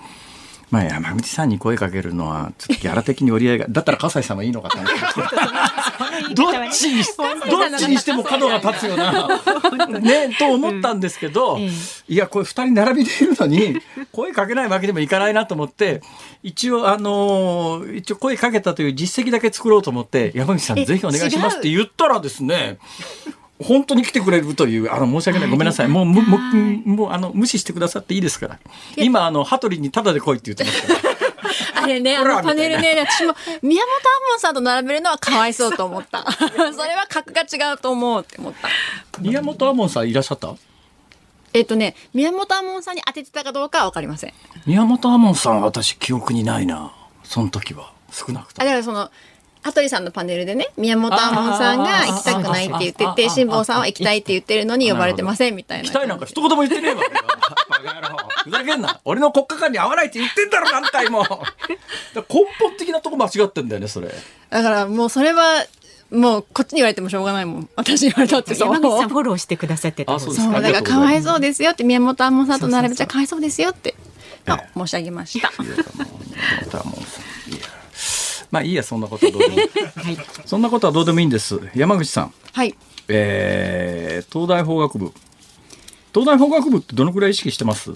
[0.72, 5.00] まあ、山口さんに声かけるのはちょっとギャラ的に折り合いが だったら笠井さんはいいのかと思って。
[6.36, 7.04] どっちに
[7.50, 9.28] どっちにしても角が立つよな
[10.00, 11.72] ねと思ったんですけど、うん、い
[12.10, 16.02] やこれ2人並びでいるのに声かけないわけでもいかないなと思って
[16.44, 22.80] 一応あのー、一応声かけたという実績だけ作ろうと思って山口さんぜひお願いしますって言ったらですね
[23.62, 25.88] 本当に来てくれるという、あの、申し訳ない、ごめんなさい。
[25.88, 28.60] もう、もう、もう、あの、無視してくださっていいですから。
[28.96, 31.10] 今、あの、羽鳥にタダで来いって言ってますから。
[31.84, 36.26] あれね、あのパネルね、私も宮本亞門さんと並べるのはかわいそうと思った。
[36.32, 38.70] それは格が違うと思うって思った。
[39.20, 40.54] 宮本亞門さんいらっしゃった？
[41.54, 44.34] えっとね、宮本亞門さんに当ててたかどうかはわかりません。
[44.66, 46.92] 宮本亞門さんは私記憶にないな。
[47.24, 47.92] その時は。
[48.12, 48.66] 少なくとも。
[48.66, 49.10] だからその、
[49.62, 55.84] 羽鳥さんのパネルでね宮本亞門さんが行きたくないって言ってて辛坊さんは行きたいって言ってるのに呼ばれてませんみたいな。
[55.84, 57.02] 行きたいなんか一言も言ってねえわ。
[58.44, 59.00] ふざけんな。
[59.04, 61.24] 俺の国家間に合わないって言ってんだろ何回も。
[62.16, 62.24] 根
[62.60, 64.10] 本的なとこ間違ってんだよねそれ。
[64.50, 65.66] だからもうそれは
[66.10, 67.70] もうこっちに言われてもしょうがないもん。
[67.76, 70.20] 私言われたって山口さんフォローしてくださってた。
[70.20, 73.94] そうだからかわいそうですよって宮本亞門さんと並べちゃかわいそうですよって、
[74.76, 75.52] 申し上げました。
[78.52, 79.68] まあいいやそんなことはどうでも、はい、
[80.46, 81.60] そんなことはどうでもいいんです。
[81.76, 82.34] 山口さん。
[82.54, 82.76] はい。
[83.08, 85.12] えー、東大法学部。
[86.14, 87.92] 東大法学部ってどのくらい意識してます？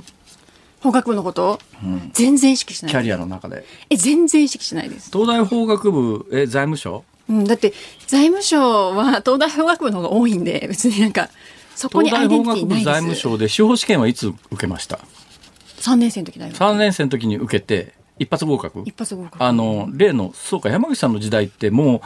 [0.82, 2.92] 法学部のこと、うん、全然意識しない。
[2.92, 3.66] キャリアの中で。
[3.90, 5.10] え全然意識しないです。
[5.12, 7.04] 東大法学部え財務省？
[7.30, 7.74] うん、だって
[8.06, 11.30] 財務省は東大法学部の方が多いんで別になんか
[11.74, 12.86] そこにアイデンティティないです。
[12.86, 15.00] 財務省で司法試験はいつ受けました
[15.80, 16.54] ？3年生の時だよ。
[16.54, 18.84] 3年生の時に受けて一発合格。
[18.86, 19.44] 一発合格。
[19.44, 22.02] あの例のそうか山口さんの時代っても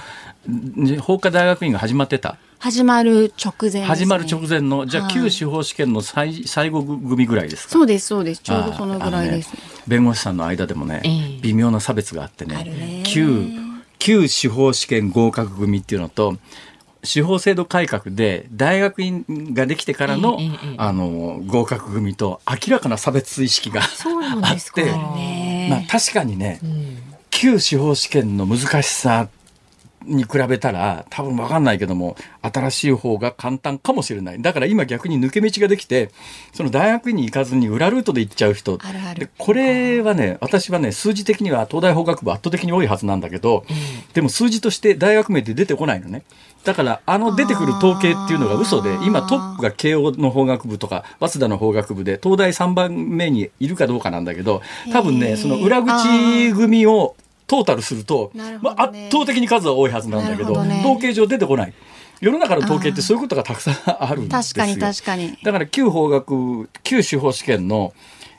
[0.47, 2.37] う法科大学院が始まってた。
[2.59, 7.69] 始まる直前、ね、始まる直前のじゃあ旧司法試験の最最後組ぐらいですか？
[7.71, 8.41] そうですそうです。
[8.41, 13.03] ちょうどそのぐらいです、ね、弁護士さんの間でもね、えー、微妙な差別があってねね。
[13.05, 13.45] 旧
[13.99, 16.37] 旧司法試験合格組っていうのと
[17.03, 20.39] 司法制度改革で大学院ができてからの,、
[20.77, 23.87] あの合格組と明らかな差別意識があっ
[24.73, 24.91] て、
[25.69, 26.59] まあ、確かにね、
[27.29, 29.29] 旧司法試験の難しさ
[30.07, 34.41] に比べたら多分分かんないけども新しい方が簡単かもしれない。
[34.41, 36.11] だから今逆に抜け道ができて
[36.53, 38.77] その大学に行かずに裏ルートで行っちゃう人。
[39.15, 43.65] でこれはね私はね数字的には東大法学部圧倒的に多いはずなんだけど、
[44.13, 46.23] でも数字として大学名って出てこないのね。
[46.63, 57.15] だからあの出てくる統計っていうのが嘘で今トップが慶応の法学部とか早稲田の法学部で東大3番目にいるかどうかなんだけど多分ねその裏口組を
[57.47, 61.73] トータルすると、ねまあ、圧倒的に数は多いはずなんだけどね統計上出てこない
[62.19, 65.37] 世の中の統計ってそういうことがたくさんあるんですよ確かに確かに。
[65.43, 67.93] だから旧法学旧司法試験の、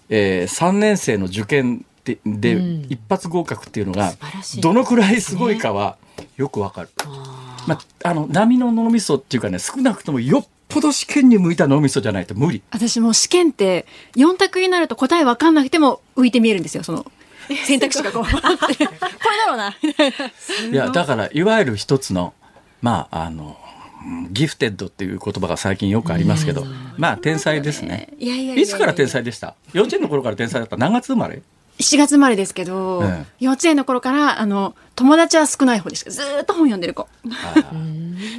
[0.09, 4.15] えー、3年生の受験でで、うん一発合格っていうのが
[4.61, 5.97] どのくらいすごいかは
[6.37, 6.89] よくわかる。
[7.67, 12.63] まあ、あの波の脳みそっていうかね少なくともよっぽど試験に向いた脳みそじゃないと無理。
[12.71, 16.83] 私もう試験って4択になると答え分かんなくても浮いて見えるんですよ。
[16.83, 17.11] その
[17.65, 18.25] 選択肢がこう。
[18.29, 19.75] これだろうな。
[20.71, 22.35] いやだからいわゆる一つの
[22.83, 23.57] まああの
[24.05, 26.65] うんギフテッドっていう言葉が最近よくありますけど、
[26.97, 28.09] まあ天才ですね。
[28.21, 29.55] いつから天才でした？
[29.73, 30.77] 幼稚園の頃から天才だった？
[30.77, 31.43] 何月生まれ
[31.81, 37.09] ？7月生まれですけど、え幼稚園の頃からあの友達は少ない方ですずーっと本読んでる子。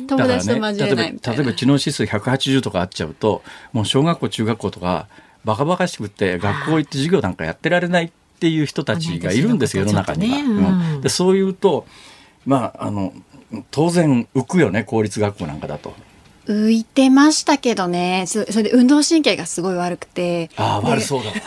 [0.08, 3.44] 友達と交えないみたいな、例えば例えば知能指数180とかあっちゃうと
[3.74, 5.08] もう小学校中学校とか
[5.46, 10.38] バカバカしくって学校行って授業なんかやってられないっていう人たちがいるんですよ世の中には。
[10.38, 10.94] うん。
[10.96, 11.02] うん。
[11.02, 11.86] でそういうと
[12.46, 13.14] まああの
[13.70, 15.94] 当然浮くよね公立学校なんかだと。
[16.46, 18.24] 浮いてましたけどね。
[18.28, 20.50] そそれで運動神経がすごい悪くて。
[20.56, 21.30] ああで悪そうだ。
[21.32, 21.36] わ。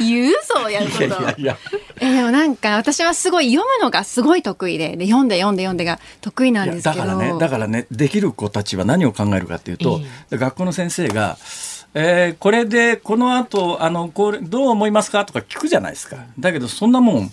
[0.00, 1.04] 言うそうやること。
[1.04, 1.58] いやいやいや。
[2.00, 4.96] えでもなんか私はすごい読むのがすごい得意で。
[4.96, 7.04] で読んで読んで読んでが得意なんですけど。
[7.04, 11.36] だからねだからねできる子たちは何を考えるかっていうと、学校の先生が
[11.98, 16.18] 「えーこれでこの後あのこれどう思いますか?」とか聞くじゃないですか。
[16.38, 17.30] だけどそんなもん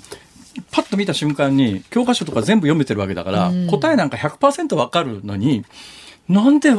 [0.72, 5.66] パッと見た瞬間に教科書とか全部読めてるわけだから、答えなんか100%わかるのに
[6.30, 6.70] なんで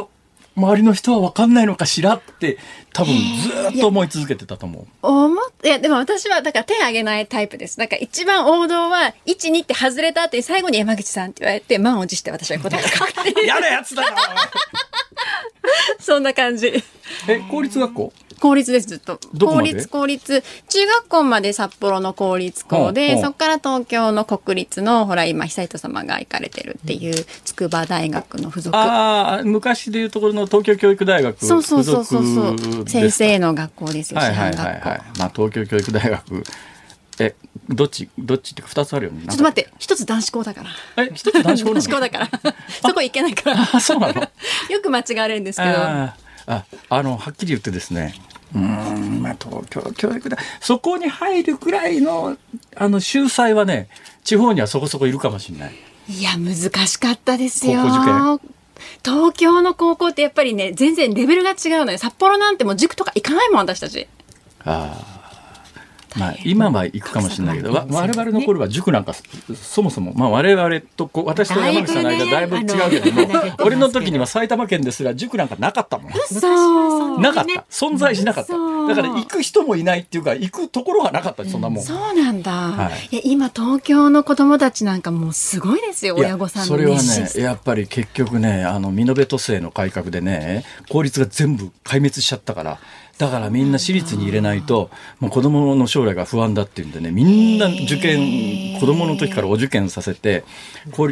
[0.56, 2.58] 周りの人はわかんないのかしらって
[2.92, 4.86] 多分ずーっと思い続けてたと思う。
[5.02, 7.76] 思っいやでも私はだから手挙げないタイプです。
[7.76, 13.46] だから一番王道は12って外れた後に最後に山口さんって言われて満を持して私は答えが書くっていう。
[13.46, 14.16] やつだな
[15.98, 16.72] そんな感じ。
[17.28, 18.12] え公立学校？
[18.40, 19.18] 公立ですずっと。
[19.38, 20.42] 公立公立。
[20.68, 28.76] 中学校まで札幌の公立校でそこから東京の国立のほら今久人様が行かれてるっていう筑波大学の附属。
[28.76, 34.88] ああ昔でいうところの東京教育大学そうそうそうそう先生の学校ですよ師はいはい範学校。
[34.88, 35.18] はいはい。
[35.18, 36.44] まあ東京教育大学。
[37.20, 37.34] え
[37.68, 39.22] どっちどっちってか二つあるよね。
[39.28, 40.62] ちょっと待って一つ男子校だか
[40.96, 41.04] ら。
[41.04, 41.80] え一つ男子校なの？
[41.80, 42.28] 男子校だから。
[42.82, 43.68] そこ行けないから。
[43.72, 44.14] あそうなの？
[44.70, 45.78] よく間違われるんですけど
[46.46, 48.14] あーああのはっきり言ってですね。
[48.54, 52.36] うーんまあ東京教育大そこに入るくらいの
[52.76, 53.88] あの秀才はね
[54.22, 55.74] 地方にはそこそこいるかもしれない。
[56.08, 56.54] いや難
[56.86, 58.54] しかったですよ高校受
[59.02, 64.06] 東京の高校ってやっぱりね全然レベルが違うのよ札幌なんてもう塾とか行かないもん私たち
[64.64, 65.13] ああ。
[66.16, 69.24] まあ、今は行くかもしれないけど、わ我々の頃は塾なんかそ
[69.54, 73.28] そもそも、まあ、我々とこう私と山口さんの間だいぶ違うけども、
[73.64, 76.12] 俺の時には埼玉県ですら塾なんかなかったもん。
[76.12, 77.64] そうなかった。
[77.70, 78.54] 存在しなかった。
[78.54, 78.88] 嘘。
[78.88, 81.82] だから行く人もいないっていうか、行くところがなかった、そんなもん。
[81.82, 83.08] そうなんだ、はい。
[83.10, 92.78] い、や今東京の子供たちなんかもうすごいですよ親御さんそれはねやっぱり結局ねあの美濃部都政の改革でね公立が全部壊滅しちゃったから
[93.18, 100.44] だからみんな私立に入れないともう子供の将来が不安だっていうんでねみんな受験子供の時からお受験させて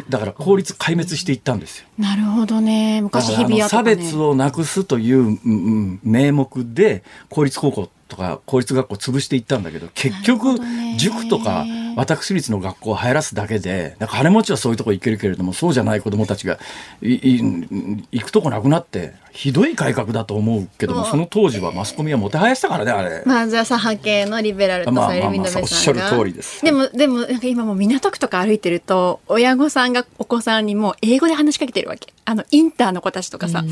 [0.09, 1.87] だから公立壊滅していったんですよ。
[1.97, 2.97] なるほどね。
[2.97, 10.59] だ昔日比谷とか、ね、別をなくすという、うんうん名目で公立高校とか公立学校を潰していったんだけど結局
[10.97, 16.59] 塾とか私立の学校を入らすだけでなんか金持ちはそういうとこ行けるけれどもそうじゃない子どもたちが
[17.01, 23.23] 行くとこなくなってひどい改革だと思うけどもその当時はマスコミはもてはやしたからねあれ。
[23.25, 26.63] まあじゃあ左派系のリベラルとされるみのべさんが、おっしゃる通りです。
[26.63, 32.13] でもでもなんか今もう港区とか歩いてると親御さんがお子さんにもう英語で話しかけてるわけ。
[32.25, 33.63] あのインターの子たちとかさ、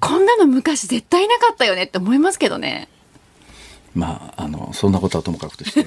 [0.00, 2.88] こんなの昔絶対なかったよねって思いますけどね
[3.94, 5.80] まあ、あのそんなことはともかくとして、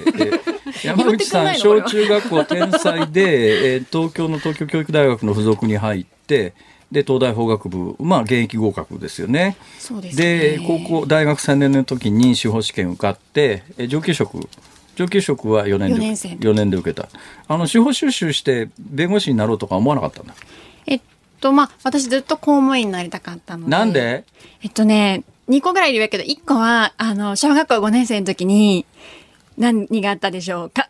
[0.84, 6.54] え山口さん小中学校天才で、えー東京の東京教育大学の附属に入って
[6.90, 9.56] で東大法学部、まあ、現役合格ですよね。
[9.78, 10.38] そうですね。
[10.56, 14.38] で高校大学3年の時に司法試験受かってえー上級職。
[14.96, 17.08] 上級職は4年で四年生4年で受けた。
[17.46, 20.34] あの司法修習して弁護士になろうとか思わなかったんだ？
[20.86, 21.00] えっ
[21.40, 23.70] とまあ私ずっと公務員になりたかったので。
[23.70, 24.24] なんで？
[24.62, 28.84] えっとね2個ぐらいいるけど1個はあの小学校5年生の時に
[29.56, 30.88] 何があったでしょうか？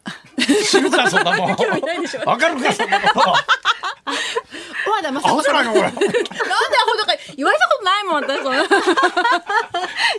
[0.68, 1.56] 知るかそんなもん。
[1.56, 3.20] 興味ないでしょわかるかそんなこと。
[4.84, 8.42] 小和田雅子さなんでアホとか言われたことないもん私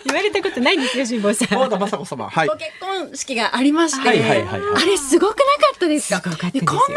[0.05, 1.47] 言われたことないんですよ辛坊さん。
[1.47, 2.29] 小和田雅子様。
[2.29, 2.47] はい。
[2.47, 4.83] ご結婚式がありまして、はいはいはいはい。
[4.83, 5.41] あれすごくなか
[5.75, 6.21] ったですか？
[6.21, 6.89] すごかったですでこんなに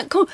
[0.00, 0.28] さこう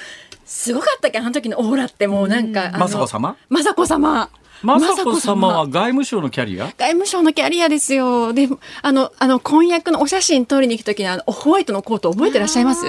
[0.45, 1.19] すごかったっけ？
[1.19, 3.37] あの時のオーラってもうなんかあの雅子様？
[3.51, 4.31] 雅子様
[4.65, 6.67] 雅子様は外務省のキャリア？
[6.67, 8.33] 外務省のキャリアですよ。
[8.33, 8.49] で、
[8.83, 12.85] あの、あの、婚約のお写真撮りに行くときに、あの、ホワイトのコート覚えてらっしゃいます？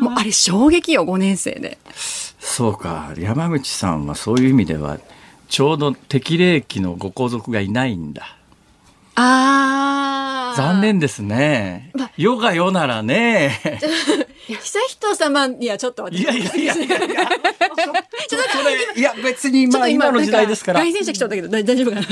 [0.00, 1.78] もう、あれ衝撃よ、5年生で。
[2.40, 3.12] そうか。
[3.18, 4.98] 山口さんはそういう意味では
[5.48, 8.37] ちょうど適齢期のご皇族がいないんだ
[9.20, 10.56] あー。
[10.56, 10.78] 残。
[10.80, 11.90] 念ですね。
[11.94, 13.60] ま世が世ならね。
[14.48, 16.86] 悠仁様にはちょっと私いやいやいやいや。
[16.86, 17.28] いや
[18.52, 20.80] それいや別にちょっとまあ今の時代ですから。
[20.80, 22.02] 凱旋者来ちゃったけど、大 大丈夫かな？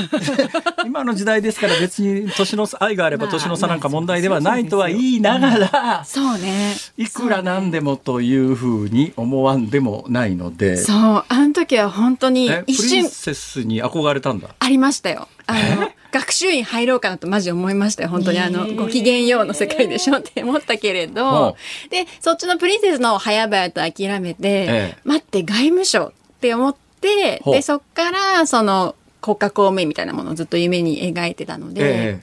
[0.85, 6.75] 今の時代ですから別に年の愛があれば年の差なんか問題ではないとは言いながらそうね。
[6.97, 10.77] いくらなんでもというふうに思わんでもないので。
[10.77, 14.49] そう、あの時は本当に一瞬リンセスに憧れたんだ？
[14.59, 15.27] ありましたよ。
[15.47, 18.09] あの、学習院入ろうかなとマジ思いましたよ。
[18.09, 18.39] 本当に。
[18.39, 21.57] あの、ご機嫌ようの世界でしょって思ったけれほど、
[21.89, 24.97] で、そっちのプリンセスのを早々と諦めて、ええ。
[25.03, 32.21] 待って、外務省って思って、で、そっから、その、国家公務員みたいなものをずっと夢に描いてたので、え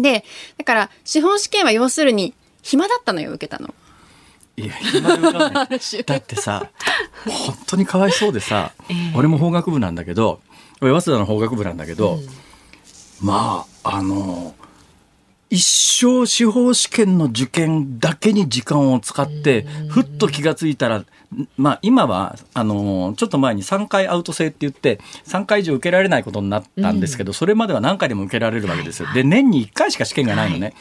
[0.00, 0.24] で、
[0.56, 3.74] だから、司法試験は要するに、暇だったのよ、受けたの。
[4.56, 5.68] えいや暇で受かんない。
[6.04, 6.68] だってさ
[7.24, 8.72] 本当にかわいそうでさ、
[9.14, 10.40] 俺も法学部なんだけど
[10.80, 12.18] 俺早稲田の法学部なんだけど、
[13.20, 14.54] まああの
[15.50, 21.04] 一生司法試験の受験だけに時間を使って、ふっと気がついたら、
[21.56, 29.08] まあ今は、あの、ちょっと前に3回アウト制って言って、3回以上受けられないことになったんですけど、それまでは何回でも受けられるわけですよ。
[29.14, 30.74] で、年に1回しか試験がないのね。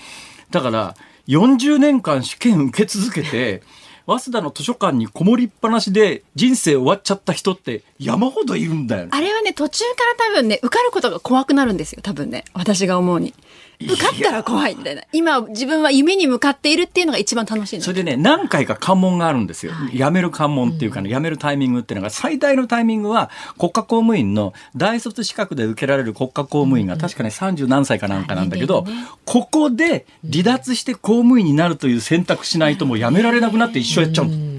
[0.52, 0.96] だから、
[1.30, 3.62] 40年間試験受け続けて、
[4.08, 9.10] 早稲田の図書館にこもりっぱなしで人生終わっちゃった人って山ほどいるんだよね。
[9.12, 12.45] あれはね、途中から多分ね、受かることが怖くなるんですよ、多分ね。
[12.53, 13.34] 私が思うに。
[13.80, 15.03] 受かったら怖いみたいな。
[15.13, 19.73] 今、自分は夢に向かっているっていうのが一番楽しいのそれでね、何回か関門があるんですよ。
[19.93, 28.86] 辞める関門っていうかね、辞めるタイミングっていうのが、最大のタイミングは、国家公務員の大卒資格で受けられる国家公務員が確かね、30何歳かなんかなんだけど、
[29.25, 34.57] ここで離脱して公務員になるという選択しないともう辞められなくなって一生やっちゃう。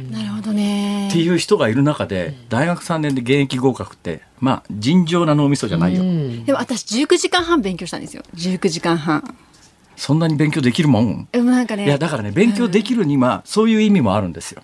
[0.49, 1.09] どね。
[1.09, 6.03] っていう人がいる中で、大学3年で現役合格って、まあ、尋常な脳みそじゃないよ。
[6.45, 8.23] でも私19時間半勉強したんですよ。
[8.35, 9.37] 19時間半。
[9.97, 11.29] そんなに勉強できるもん？
[11.33, 11.85] なんかね。
[11.85, 14.63] いやだからね勉強できるにはそういう意味もあるんですよ、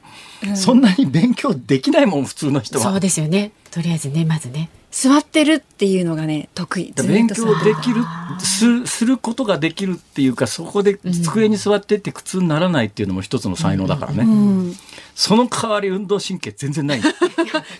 [0.54, 6.94] そんなに勉強できないもん普通の人はそうですよねとりあえずねまずね座ってるっていうのがね、得意。
[7.04, 8.00] 勉座強できる
[8.38, 14.72] すすることができるっていうかそこで机に座ってって苦痛にならないっていうのも一つの才能だからね、うん。
[15.16, 17.00] その代わり運動神経全然ない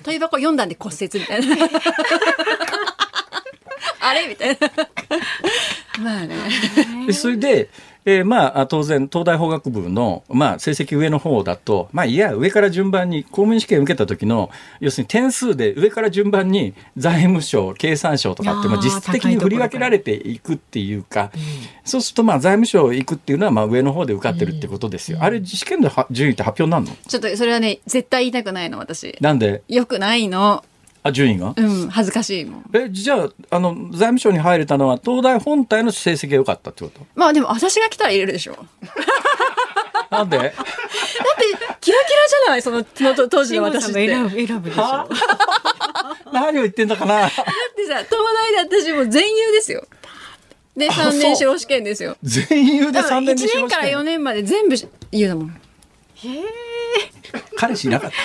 [0.03, 1.57] 問い箱読んだんで骨折みたいな。
[4.01, 4.27] あれ？
[4.27, 4.69] みたいな。
[6.01, 6.37] まあね。
[7.07, 7.71] でそれで、
[8.07, 14.51] えーまあ当然東大法学部の、まあ、成績上の方だとまあいや上から順番に公務員試験受けた時の
[14.81, 21.31] 要するに点数で上から順番に財務省経産省とかって、まあ、実質的に振り分けられていくっていうか、
[21.85, 25.19] そうするとまあ財務省行くっていうのはまあ上の方で受かってるってことですよ。
[25.21, 27.03] あれ試験では順位って発表になるの？
[27.09, 29.17] ちょっとそれはね、絶対言いたくないの、私。
[29.21, 29.63] なんで？
[29.69, 30.63] よくないの。
[31.07, 31.53] あ順位が？
[31.55, 32.65] うん、恥ずかしいもん。
[32.73, 37.07] えじゃああの財務省に入れたのは東大本体の成績が良かったってこと？
[37.15, 38.53] まあでも私が来たら入れるでしょ。
[38.53, 40.55] だって、なんでキラ
[41.81, 42.63] キラじゃない？
[42.63, 42.83] その、
[43.29, 44.07] 当時の私って。
[44.07, 45.09] だっ選ぶ選ぶでしょは？
[46.33, 47.29] 何を言ってんだかな？
[47.29, 47.43] てさ、
[47.99, 49.87] 東大で私もう全優ですよ。
[50.75, 52.17] で、あ3年司法試験ですよ。
[52.23, 54.77] 全優で3 1年で司法年から試験4年まで全部
[55.13, 55.61] 言うだもん。
[57.57, 58.17] 彼氏いなかった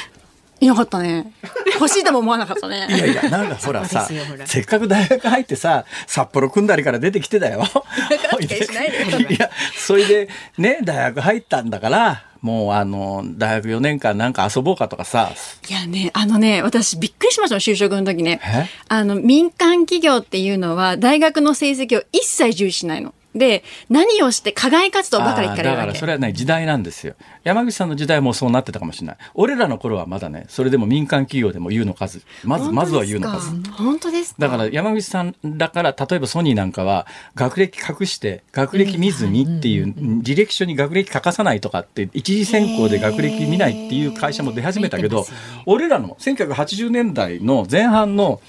[0.60, 1.32] いなかったね。
[1.76, 2.88] 欲しいとも思わなかったね。
[2.90, 4.08] いやいや、なんかほらさ
[4.46, 7.64] せっかく大学入ってさ、札幌組んだりから出てきてだよ。
[8.40, 15.32] 扱いしないでよいや、それで、ね、大学入ったんだから、もうあの、大学4年間なんか遊ぼうかとかさ、
[15.70, 18.68] いやね、あのね、私びっくりしました就職の時ねえ？
[18.88, 23.14] あの、民間企業っていうのは大学の成績を一切重視しないの。
[23.36, 25.80] で、何をして課外活動ばかり聞かれるわけ。
[25.82, 27.14] だからそれはね時代なんですよ。
[27.44, 29.18] 山口さんの時代もそうなってたかもしれない。
[29.36, 32.22] 俺らの頃はまだねそれでも民間企業でも U の数。
[32.44, 33.52] まずまずは U の数。
[33.72, 34.40] 本当ですか？
[34.40, 37.06] だから山口さんだから例えばソニーなんかは
[37.36, 45.28] 学歴隠して学歴見ずにっていう履歴書に学歴書かさないとかって一次選考で学歴見ないっていう会社も出始めたけど
[45.66, 48.42] 俺らの1980年代の前半の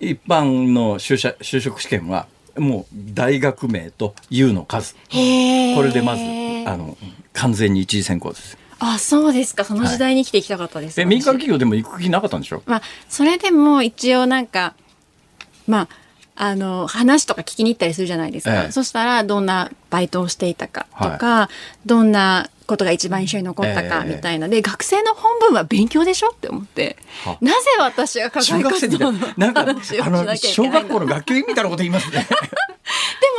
[0.00, 2.26] 一般の就職試験は
[2.60, 6.22] もう大学名と U の数これでまず
[6.68, 6.96] あの
[7.32, 8.56] 完全に一次選考です。
[8.78, 9.64] あそうですか。
[9.64, 12.62] その時代に生きていきたかったです、はい、民間企業でも行く気なかったんでしょ？
[12.64, 14.74] まあそれでも一応なんか
[15.66, 15.88] まあ
[16.36, 21.50] あの話とか聞きに行ったりするじゃないですか、ええ、そしたらどんなバイトをしていたかとか、は
[21.84, 24.48] い、どんなことが一番印象に残ったかみたいな。
[24.48, 26.96] で、え、学生の本分は勉強でしょって思って。
[27.40, 32.26] なぜ私が課外活動の話をしなきゃいけない小学校の学級委員みたいなこと言いますね。
[32.28, 32.36] で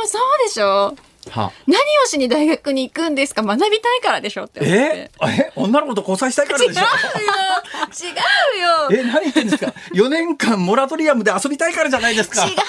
[0.00, 0.94] もそうでしょ。
[1.30, 3.42] は何をしに大学に行くんですか？
[3.42, 5.10] 学びたいからでしょってえ？
[5.28, 5.52] え？
[5.54, 6.70] 女の子と交際したいからでしょ？
[6.70, 6.88] 違うよ。
[8.90, 9.00] 違うよ。
[9.00, 12.44] え何言ってんですか？4年間モラトリアムで遊びたいからじゃないですか。
[12.44, 12.62] 違いま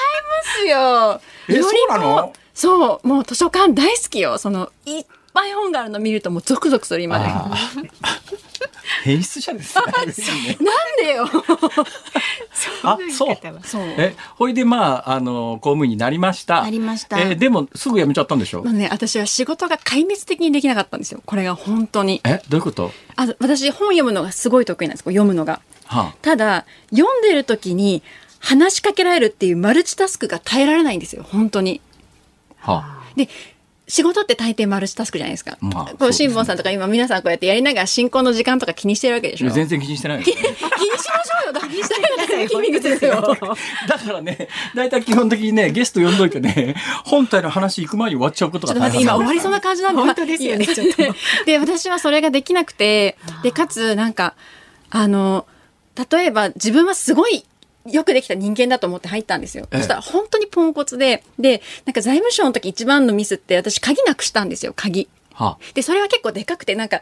[0.62, 1.22] すよ。
[1.50, 2.34] えそうなの？
[2.54, 4.38] そうもう図書館大好きよ。
[4.38, 7.26] そのいっぱい本があるの見るともうゾクゾクする今で
[9.04, 11.30] 変質者です、ね、 なんでよ。
[12.84, 13.38] あそう。
[13.64, 13.84] そう。
[13.98, 16.62] えほいでまああの公務員になりました。
[16.62, 17.20] なりました。
[17.20, 21.22] えでもすぐ辞めちゃったんでしょ、まあね、私は仕事が壊滅的にできなかったんですよ。
[21.26, 22.22] これが本当に。
[22.24, 22.92] えどういうこと？
[23.16, 28.04] あ私本読むのがすごい得意なんです読むのが、はあ、ただ読んでる時に
[28.40, 31.82] 話しかけられるっていうマルチタスクが耐えられないんですよ本当に。
[32.60, 33.28] はあ、で
[33.94, 35.56] 仕事って大抵マルチタスクじゃないですか。
[35.62, 41.54] まあ、こう、辛坊さんとか今皆さんこうやってやりながら進行の時間とか気にしてるわけでしょ全然気にしてない、 気にしましょうよ。
[41.54, 42.02] だ気にして
[42.36, 43.22] ない筋肉ですよ。
[43.88, 46.76] だからね、大体基本的にね、ゲスト呼んどいてね、
[47.06, 50.02] 本体の話行く前に終わっちゃうことが大変今終わりそうな感じなんで。
[50.02, 51.46] 本当ですよね、ちょっと。
[51.46, 54.34] で、私はそれができなくて、で、かつ、なんか、
[54.90, 55.46] あの、
[56.12, 57.46] 例えば自分はすごい
[57.90, 59.68] よくできた人間だと思って入ったんですよ。
[59.72, 65.10] そしたら本当にポンコツで、で、なんか財務省の時一番のミスって私鍵なくしたんですよ、鍵。
[65.34, 67.02] はあ、で、それは結構でかくて、なんか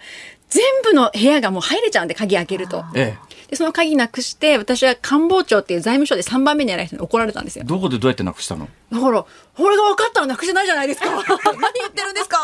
[0.49, 2.85] 全部の部屋がもう入れちゃうんで、鍵開けると。
[2.95, 7.65] ええ、で、その鍵なくして、私は官房長っていう財務省で3番目に偉い人に怒られたんですよ。
[7.65, 8.69] どこでどうやってなくしたの？
[8.89, 9.23] だから、
[9.57, 11.09] これが分かったらなくしてないじゃないですか。
[11.11, 12.37] 何言ってるんですか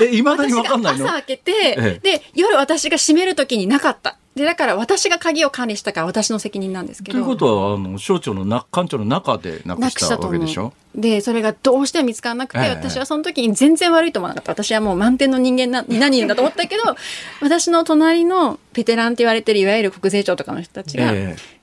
[0.00, 1.04] え、いまだに分かんないの？
[1.04, 4.16] 朝開けて、ええ、で、夜私が閉める時になかった。
[4.36, 7.18] でだから私が鍵を管理したから私の責任なんですけど。
[7.18, 10.74] ということはあの省庁のな官庁の中でなくしたわけでしょ？
[10.94, 14.62] でそれがどうしても見つからなくて、ええ、私はその時に全然悪いと思わなかった。
[14.62, 16.82] 私はもう満点の人間なに何人だと思ったけど
[17.40, 21.14] 私の隣のベテランって言われてるいわゆる国税庁とかの人たちが。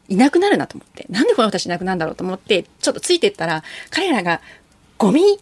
[0.10, 4.42] いなくなるなと思って、なんでこの人たちいなくなるんだろうと思って、ちょっとついていったら、彼らが
[4.98, 5.40] ゴミ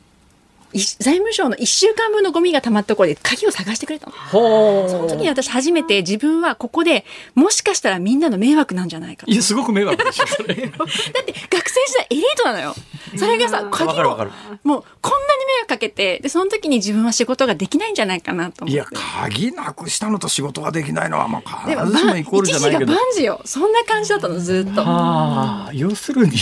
[0.73, 4.13] 財務省の1週間分のゴミが溜まったところで鍵を探してくれたの。
[4.31, 7.05] その時に私初めて自分はここで
[7.35, 12.75] もしかしたらみんなの迷惑なんじゃないかいやすごく迷惑でしょ だって学生時代エリートなのよ。
[13.17, 14.17] それがさ鍵を
[14.63, 18.73] もうこんなに迷惑かけてでその時に自分は仕事ができないんじゃないかなと思って。
[18.73, 18.85] いや
[19.21, 22.93] 鍵なくしたのと仕事ができないのはまあ必ずしもイコールじゃないけど。
[22.93, 24.81] 万事よそんな感じだったのずっと。
[24.81, 26.37] はあ要するに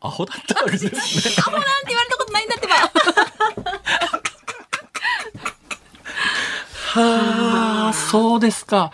[0.00, 0.90] アホだったわけですね。
[1.38, 2.74] アホなんて言われたことないんだってば。
[6.90, 8.92] はあ、そうですか。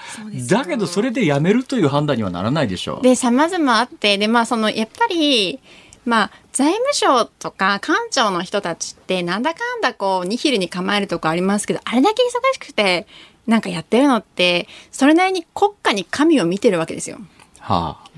[0.48, 3.02] だけど、それで辞めるという判断にはならないでしょう。
[3.02, 5.60] で、様々あって、で、まあ、その、やっぱり、
[6.04, 13.06] まあ、財務省とか官庁の人たちって、なんだかんだこう、ニヒルに構えるとこありますけど、あれだけ忙しくて、
[13.46, 17.18] なんかやってるのって、それなりに国家に神を見てるわけですよ。
[17.60, 18.10] はあ。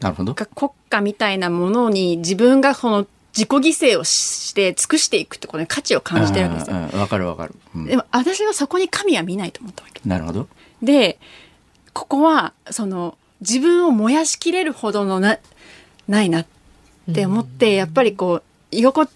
[0.00, 0.34] なるほど。
[0.34, 3.06] 国家みたいなものに自分がこの
[3.36, 7.00] 自己犠牲をして尽くしていくってこの価値を感じてるわけですよ。
[7.00, 10.00] わかるわかる、うん、でも私はそこに神は見ないと思ったわけ。
[10.04, 10.48] なるほど。
[10.82, 11.18] で、
[11.92, 15.38] ここはその自分を燃やしきれるほどのな
[16.06, 16.46] ないなっ
[17.12, 19.08] て思って、やっぱりこう居心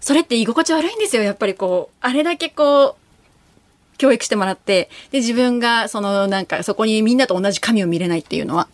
[0.00, 1.22] それって居心地悪いんですよ。
[1.22, 8.68] やっぱりこうあれだけこう教育してもらってで自分がそのなんかそこにみんなと同じ神を見れないっていうのは。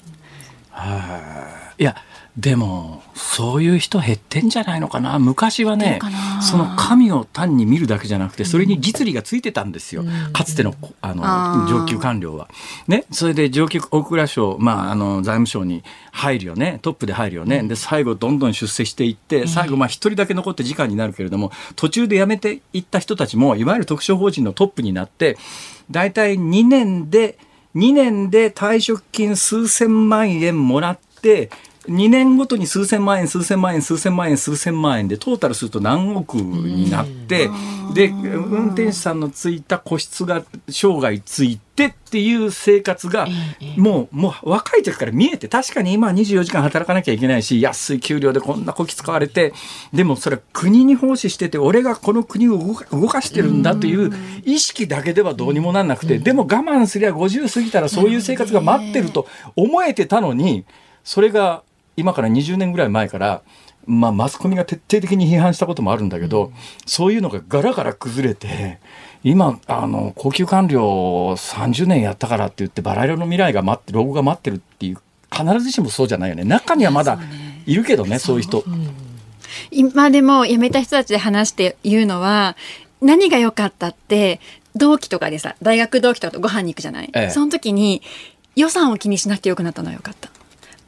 [1.78, 1.96] いや
[2.39, 5.18] でもそういう人減ってんじゃないのかな？
[5.18, 5.99] 昔はね
[6.41, 12.49] その神を単に見るだけじゃなくてそれに実利がついてたんですよ、うん、かつてのあの上級官僚は。
[12.86, 15.82] ね、それで上級大蔵省、まあ、あの財務省に
[16.12, 16.78] 入るよね？
[16.82, 25.36] トップで入るよね、うん、で最後どんどん出世していって最後まあ一人だけ残って時間になるけれども途中で辞めていった人たちもいわゆる特殊法人のトップになって
[25.91, 27.36] 大体2年で
[27.74, 31.51] 2年で退職金数千万円もらって
[31.89, 37.51] 2年ごとに数千万円、数千万円、数千万円、数千万円でトータルすると何億になって、
[37.95, 43.26] で、運転手さんのついた個室が生涯ついてっていう生活が、
[43.76, 49.55] もう、もう若い時から見えて、確かに今24時間働かなきゃいけないし、安い給料でこんなこき使われて、
[49.93, 52.59] でもそれ国に奉仕してて、俺がこの国を
[52.91, 54.12] 動かしてるんだという
[54.45, 59.26] 意識だけではどうにもなんなくて、でも我慢すりゃ50過ぎたらそういう生活が待ってると
[59.57, 60.64] 思えてたのに、
[61.05, 61.62] それが
[61.99, 63.42] 今から20年ぐらい前から、
[63.84, 66.53] まあ、マスコミが徹底的に批判したこともあるんだけど、うん、
[66.86, 68.78] そういうのがガラガラ崩れて
[69.24, 70.80] 今あの高級官僚
[71.32, 74.99] 30年やったからって言ってバラ色の未来が待って老後が待ってるっていう
[75.32, 76.44] 必ずしもそうじゃないよね。
[76.44, 77.18] 中にはまだ
[77.66, 78.64] いるけどねそういう人。
[79.72, 82.57] 今でも辞めた人たちで話して言うのは
[83.03, 84.40] 何が良かったって
[84.76, 88.03] 同期とかでさ大学同期とかとご飯に行くじゃない、ええ、その時に
[88.55, 90.30] 予算を気にしなくてよくなったのはよかった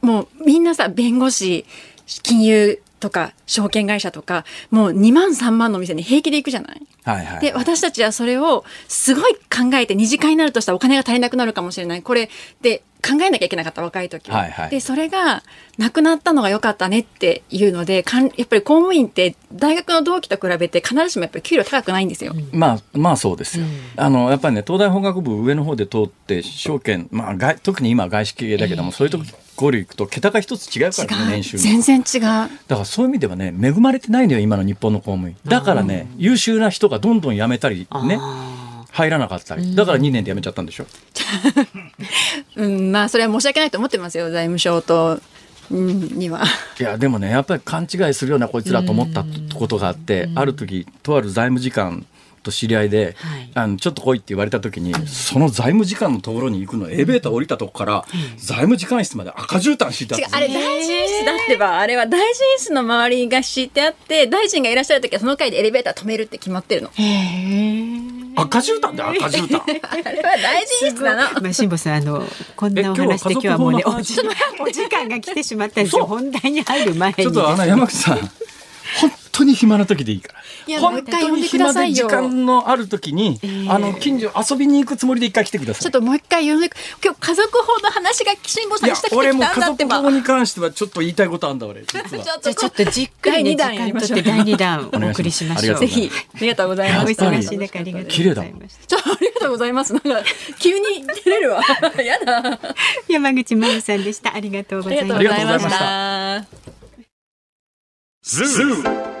[0.01, 1.65] もうみんなさ弁護士
[2.23, 6.81] 金融とか証券会社とかもう2万3万の店に平気で行くじゃない。
[7.03, 12.03] はいはい、で私たちはそれをすごい考えて二次会になるとしたらお金が足りなくなるかもしれない。
[12.03, 12.29] これ
[12.61, 14.37] で考えなきゃいけなかった若い時は。
[14.37, 15.43] はいはい、でそれが
[15.77, 22.33] なくなったのが良かったねっていうのでかんやっぱり公務員って大学の同期と比べて必ずしもやっぱり給料高くないんですよ。
[22.51, 23.65] まあまあそうですよ。
[23.65, 29.19] うん、あのやっぱりね東大法学部上の方で通って証券まあ外特に今外資系だけども、えー、そういうと
[29.55, 32.21] ころ行くと桁が一つ違うからね年収全然違う。
[32.21, 35.37] だからそういう意味ではね恵まれてないのよ今の日本の公務員。
[35.45, 38.19] だからね優秀な人がどんどん辞めたりね。
[38.91, 39.75] 入らなかったり。
[39.75, 40.85] だから2年で辞めちゃったんでしょ、
[42.57, 45.19] うん、まあそれは申し訳ないと思ってますよ財務省と
[45.69, 46.43] には。
[46.79, 49.25] いやでもねやっぱり勘違いするようなこいつらと思った
[49.55, 52.05] ことがあって、ある時とある財務次官
[52.43, 58.05] と知り合いで、はい、あのちょっと来いって言われた時に、その財務次官のところに行くのエレベーター降りたとこから、
[58.37, 66.89] 財務次官室まで赤絨毯敷いてあってあれ大臣室だってばあれは大臣室の周りが敷いてあって大臣がいらっしゃる時はその階でエレベーター止めるって決まってるの。
[68.35, 69.61] 赤絨毯で赤絨毯。
[70.07, 71.41] あれは大臣室なの。
[71.41, 74.17] まあ辛坊さんあのこんなお話で今日はもうねお時
[74.89, 76.05] 間が来てしまったんですよ。
[76.05, 77.15] 本題に入る前に。
[77.15, 78.17] ちょっとあの山口さん
[78.99, 80.39] 本当に暇な時でいいから。
[80.67, 85.81] いや本当に暇で時間のある時に、えー、あの近所遊びに行くつもりで一回来てください。
[85.83, 86.69] ちょっともう一回呼んで
[87.03, 91.81] 今日家族法の話が辛坊さんにしたきて俺も家族法に関してはちょっと言いたいことあんだ俺。
[91.87, 92.09] じゃあ
[92.39, 95.79] ちょっとじっくりね時間とって第二弾お送りしましょう。
[95.79, 97.05] ぜひありがとうございます。
[97.05, 98.79] お忙しい中ありがとうございます。
[98.87, 99.93] ちょっとありがとうございます。
[99.93, 100.23] なんか
[100.59, 101.61] 急に照れるわ。
[102.03, 102.59] やだ。
[103.07, 104.35] 山口真由さんでした。
[104.35, 105.15] ありがとうございました。
[105.15, 106.45] ありがとうございま
[108.23, 109.20] した。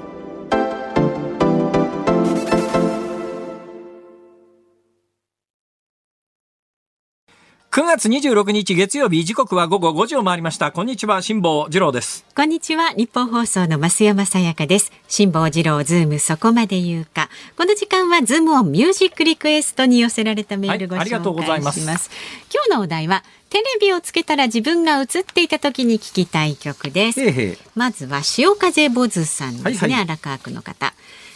[7.73, 10.73] 9月26日月曜日時刻は午後5時を回りました。
[10.73, 12.25] こんにちは辛坊治郎です。
[12.35, 14.91] こんにちはニッポン放送の増山さやかです。
[15.07, 17.29] 辛坊治郎ズームそこまで言うか。
[17.55, 21.79] この時間はズームオンミュージックリクエストに寄せられたメールご紹介します。
[21.79, 22.09] はい、ます。
[22.53, 27.21] 今日のお題はテレビをつけたら自分が映っていた時に聞きたい曲です。
[27.21, 30.93] へまずは潮風ボズさんですね、はいはい、荒川区の方。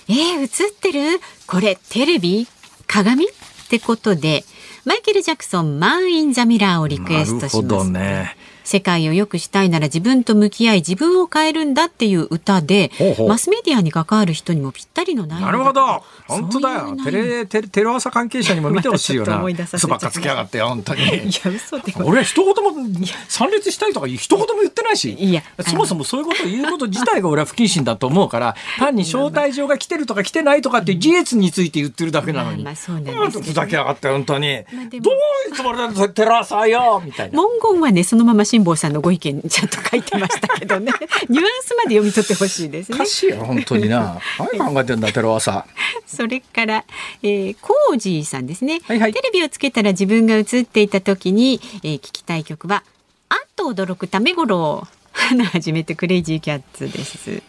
[0.09, 1.21] えー、映ってる？
[1.47, 2.45] これテレビ？
[2.87, 3.25] 鏡？
[3.25, 4.43] ってことで
[4.85, 7.89] マイケル・ジャクソン、マン・イン・ザ・ミラーをリクエストします。
[7.89, 8.37] ね。
[8.65, 12.91] 世界を良くしたいなら自分と向き合い自分を変えるんだっていう歌で
[13.27, 16.03] マスメディアに関わる人にもぴったりの内容なるほど。
[16.27, 16.97] 本当だよ。
[17.03, 19.43] テレテレテロ朝関係者にも見てほしいよな。
[19.73, 21.03] 嘘ばっかつきやがって本当に。
[21.05, 25.13] いや嘘で俺は一言も参列したいとか一言も言ってないし。
[25.13, 37.35] いやそもそもそういうことを言うこと自体が俺は不謹慎だと思うから 単に招待状が来てるとか来てないとかって事実について言ってるだけなのに、まあ、そうなんですふざけやがって本当に、まあ、どういうつもりだテロ朝よみたいな。
[37.35, 40.93] 文言はねそのまま辛坊さんのご意見ちゃんと書いてましたけどね
[41.27, 42.97] ニュアンスまで読み取ってほしいですね。
[43.01, 45.65] おしいよ本当にな 何考えてんだテロ朝。
[46.05, 46.85] それから、
[47.21, 52.83] えー、コージーさんですね、はいはい、テレビをつけたら自分が映っていた時に、えー、聞きたい曲は
[53.27, 57.41] 「あっと驚くためごろ」 花始めてクレイジーキャッツです。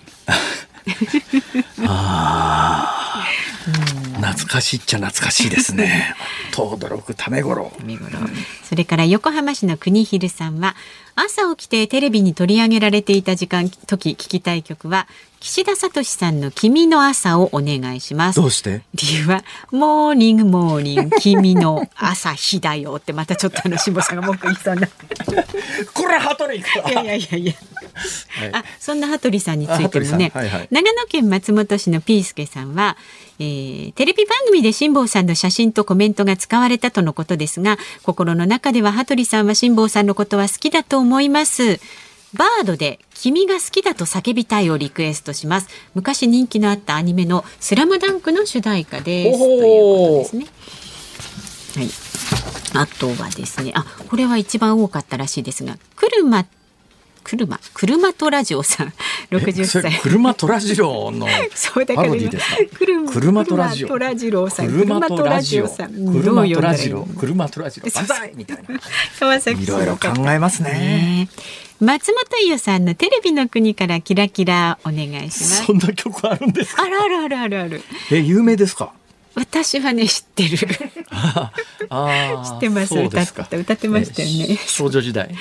[1.86, 2.92] あ
[3.22, 3.45] あ。
[3.66, 6.14] うん懐かしいっちゃ懐かしいですね。
[6.52, 7.72] と驚くためごろ。
[8.64, 10.74] それから横浜市の国昼さんは
[11.16, 15.08] 朝起きてテレビに取り上げられていた時間時聞きたい曲は
[15.40, 18.40] 岸田智史さんの君の朝をお願いします。
[18.40, 18.82] どうして？
[18.94, 24.88] 理由はモーニングモーニング 君の朝だよってまたちょっとあの辛坊さんが文句言いそうな
[25.94, 27.52] これ羽鳥いやいやいやいや、
[28.28, 32.96] はい、あそんな羽鳥さんについてもね、はいはい、長野県松本市のピースケさんは
[33.38, 41.80] えー、テレビ番組で辛坊さんの写真とコメントが使われたとのことですが心の中では羽鳥さんは辛坊さんのことは好きだと思います。
[42.34, 45.68] バードで君が好きだと叫びたいをリクエストします。
[45.94, 49.38] 昔人気のあったアニメのスラムダンクの主題歌です。
[49.38, 50.46] ということですね。
[51.76, 51.88] はい。
[52.74, 53.72] あとはですね。
[53.74, 56.44] あこれは一番多かったらしいですが車
[57.26, 58.92] 車車とラジオさん
[59.32, 59.98] 60歳。
[60.00, 62.08] 車とラジオの そうだから
[63.12, 63.98] 車とラジオ。
[63.98, 65.66] ラジオさん車とラジオ。
[65.66, 67.04] さん車とラジオ。
[67.04, 67.90] 車とラジオ。
[67.90, 68.80] 万歳みたいな。
[69.18, 71.28] 川崎いろいろ考えますね。
[71.80, 75.64] 松本伊代さんのテレビの国からキラキラお願いします。
[75.64, 77.82] そんな曲あるんですあるあるあるあるある。
[78.12, 78.92] え有名ですか？
[79.34, 80.58] 私はね知ってる。
[81.90, 82.94] あ知ってます。
[82.96, 84.58] 歌って歌ってましたよね。
[84.66, 85.34] 少女時代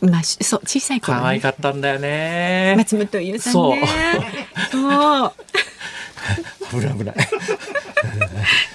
[0.00, 2.74] まあ、そう小さい頃、ね、可愛かったんだよね。
[2.76, 3.88] 松本伊代さんね。
[4.70, 5.32] そう。
[6.70, 7.14] 危ない危ない。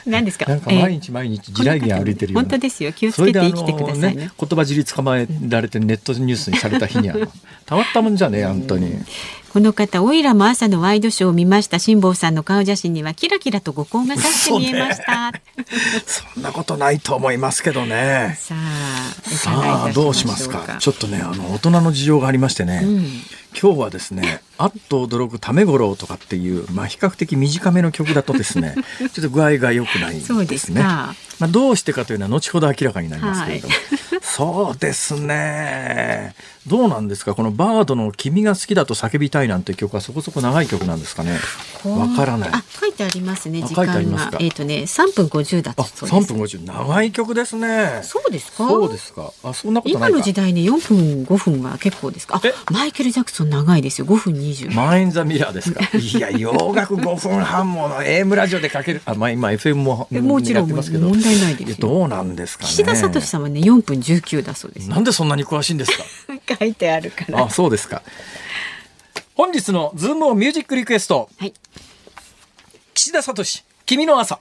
[0.06, 0.46] 何ですか？
[0.46, 2.94] なんか毎日毎日地雷原歩いてるよ本当ですよ。
[2.94, 7.16] 気をつけて生きてくださいね、ね、言葉尻捕まえられてネットニュースにされた日には
[7.66, 8.94] たまったもんじゃねえ本当に
[9.56, 11.80] この方オイラも朝のワイドショーを見ました。
[11.80, 15.42] 辛坊さんの顔写真にはキラキラと五光がさして見えました、ね、
[16.06, 18.36] そんなことないと思いますけどね。
[18.38, 20.76] さあさあどうしますか。
[20.78, 23.06] ちょっとねあの大人の事情がありましてね、うん、
[23.60, 33.84] 今日はですねあっと驚くためごろとかっていうまあ比較的短めの曲だとですね ちょっと具合が良くないですねまあどうしてかというのは後ほど明らかになりますけれども、はい
[34.22, 36.34] そうですね。
[36.68, 37.36] どうなんですか？
[37.36, 41.38] このバードの君が好きだと叫びたいなんて曲はそこそこ長い曲なんですかね？
[41.86, 42.50] わからない。
[42.52, 43.62] あ、書いてありますね。
[43.62, 43.94] 時間が。
[44.40, 46.06] えっ、ー、とね、三分五十だったそ。
[46.08, 46.66] 3分50。
[46.66, 48.02] 長い曲ですね。
[48.04, 48.68] そうですか？
[48.68, 49.32] そうですか。
[49.44, 52.42] あ、そんなこと今の時代ね、四分五分は結構ですか？
[52.72, 54.06] マイケル・ジャクソン長いですよ。
[54.06, 54.68] 五分二十。
[54.70, 55.82] マイン・ザ・ミラーですか？
[55.98, 59.02] いや、洋楽五分半もの AM ラジオでかける。
[59.06, 60.82] あ、まあ今 FM ももちろん問
[61.22, 62.70] 題ないですどうなんですかね。
[62.70, 64.90] 岸田智史さんはね、四分十九だそうです。
[64.90, 66.04] なんでそんなに詳しいんですか？
[66.60, 68.02] 書いてあるからあそうですか
[69.36, 71.54] 本日のズームをミュージックリクエスト、はい、
[72.94, 73.44] 岸田智史
[73.86, 74.40] 君の朝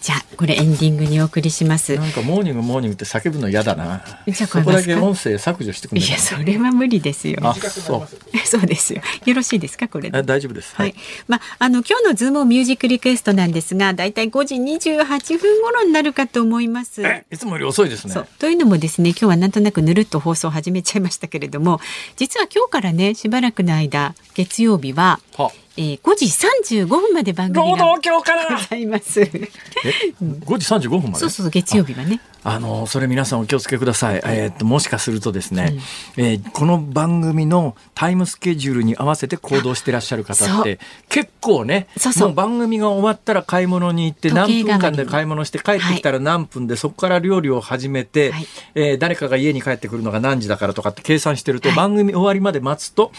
[0.00, 1.96] じゃあこれエンディングにお送りします。
[1.96, 4.04] なんかモーニングモーニングって叫ぶの嫌だな。
[4.26, 8.36] じゃここだけ音声削除してくれいやそれは無理ですよあそう。
[8.44, 9.00] そうですよ。
[9.24, 10.74] よろしいですかこれ大丈夫です。
[10.74, 10.98] はい、はい、
[11.28, 17.02] まああの今日のズームミュージックリクエストなんですがだいたい5時28分頃になるかと思います。
[17.30, 18.14] いつもより遅いですね。
[18.38, 21.80] というのもですね今日はなんとなくぬるっと放送を始めちゃいましたけれども
[22.16, 29.22] 実は今日からねしばらくの間月曜日ははえー、5時35分まで番組が労働協からございます。
[29.22, 31.18] え、5時35分まで？
[31.18, 32.20] そうそう月曜日はね。
[32.44, 34.16] あのそれ皆さんお気をつけください。
[34.24, 35.78] えー、っともしかするとですね、
[36.18, 53.12] うん、えー、この番組のタイムスケジュールに合わせて行動してらっしゃる方って結構ね、そうそうもう番組が終わったら買い物に行って何分間で買い物して帰ってきたら何分で、はい、そこから料理を始めて、はい、えー、誰かが家に帰ってくるのが何時だからとかって計算してると、はい、番組終わりまで待つと。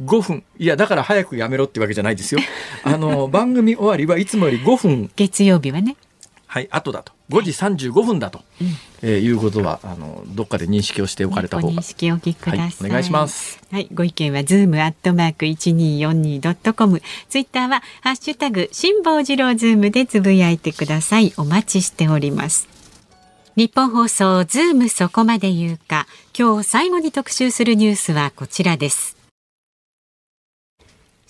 [0.00, 0.44] 5分。
[0.58, 2.40] いやだから早くやめろってわけじゃないですよ。
[2.84, 5.10] あの番組終わりはいつもより5分。
[5.16, 5.96] 月曜日はね。
[6.46, 7.12] はい後だと。
[7.30, 7.50] 5時
[7.88, 8.66] 35分だと、うん、
[9.00, 13.58] えー、いうことはあのどっかで認識をしておかれた方が、認識お聞きください、はい、お願いします。
[13.70, 21.32] はいご意見はズームアットマーク 1242.com ツイッターはハッシュタグ辛坊治郎ズームでつぶやいてください。
[21.38, 22.68] お待ちしております。
[23.56, 26.06] ニッポン放送ズームそこまで言うか。
[26.38, 29.21] 今日最後に特集するニュースはこちらです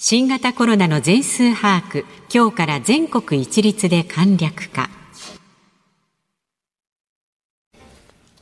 [0.04, 4.90] 新型コロナの全数把握今日から全国一律で簡略化。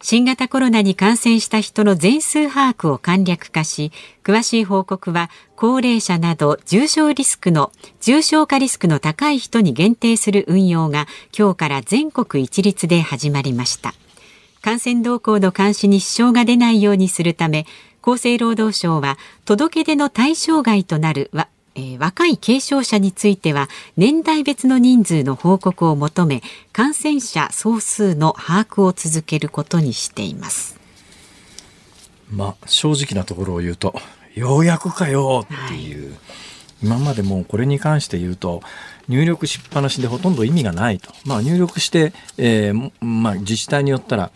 [0.00, 3.92] 新型コロナに感染した人の全数把握を簡略化し
[4.24, 11.06] 詳しい報告は高齢者など重症リスクの重症化リスクの高い人に限定する運用が
[11.38, 13.92] 今日から全国一律で始まりました。
[14.62, 17.66] 感染動向の監視に支障が出ないようにするため
[18.02, 21.30] 厚生労働省は届け出の対象外となる
[21.76, 26.42] えー、若い軽症者については年代別の人数の報告を求め
[26.72, 30.78] 感染者総数の把握を続けることにしています。
[32.30, 33.94] まあ正直なところを言うと
[34.34, 36.16] ようやくかよっていう。
[36.82, 38.62] 今までもこれに関して言うと
[39.08, 44.30] 入力しっぱなしでほとんど意味がないと、まあ、入力して、えーまあ、自治体によったら、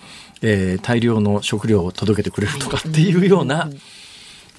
[0.47, 3.71] えー、大量の食料を届けてくれるとかっていうような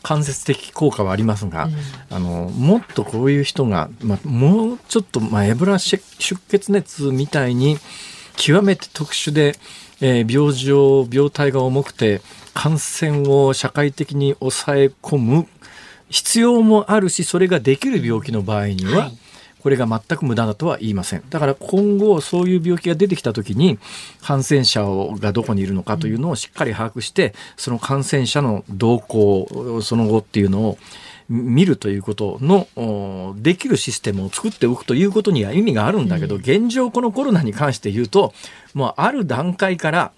[0.01, 1.69] 間接的効果はありますが、
[2.09, 7.77] あのもっとこういう人が、まあ、もうちょっと、まあ、エブラ出血熱みたいに
[8.35, 9.55] 極めて特殊で、
[10.01, 12.21] えー、病状病態が重くて
[12.55, 15.47] 感染を社会的に抑え込む
[16.09, 19.24] 必要もあるしそれができる病気の場合には、はい
[19.65, 21.23] これが全く無駄だとは言いません。
[21.31, 23.79] だから今後そういう病気が出てきた時に
[24.21, 24.83] 感染者
[25.17, 30.77] がどこにいるのかというのをしっかり把握してその感染者の動向その後っていうのを
[31.29, 38.35] 見るということのできるシステムを作っておくということには意味があるんだけど、現状このコロナに関して言うと
[38.75, 40.11] もうある段階から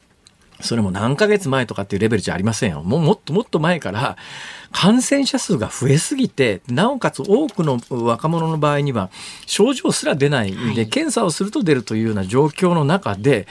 [0.62, 2.82] それも何ヶ月前とかっていうレベルじゃありませんよ。
[2.84, 4.18] もうもっともっと前から
[4.72, 9.10] 感染者数が増えすぎて、なおかつ多くの若者の場合には
[9.46, 10.52] 症状すら出ない。
[10.52, 13.48] で、はい、検査をすると出るというような状況の中で、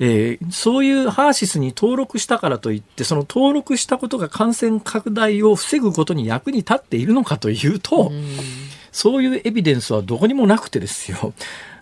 [0.00, 8.10] えー、そういうハーシスに登録したからといってその登録したことが感染拡大を防ぐことに役に立っているのかというと
[8.90, 11.32] そういうエビデンスはどこにもなくてですよ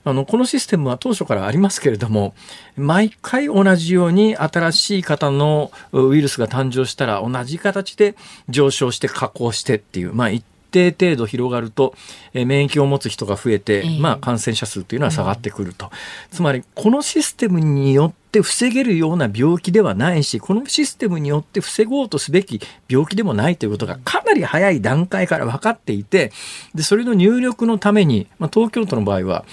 [0.04, 2.34] あのこのシステムは当初からありますけれども
[2.76, 8.16] 毎回同じように新しい方のウイルスが誕生したら同じ形で
[8.48, 11.94] 上昇して下降してっていう、まあ、一定程度広がると、
[12.32, 15.90] え免疫を持つ人が増えて、まあ、感染者数というのは下がってくると、
[16.30, 26.32] つまりこのシステムによって防げるような病気ではないしこのシステムによって防ごうとすべき病気でもないということがかなり早い段階から分かっていて
[26.74, 29.44] でそれの入力のために、まあ、東京都の場合は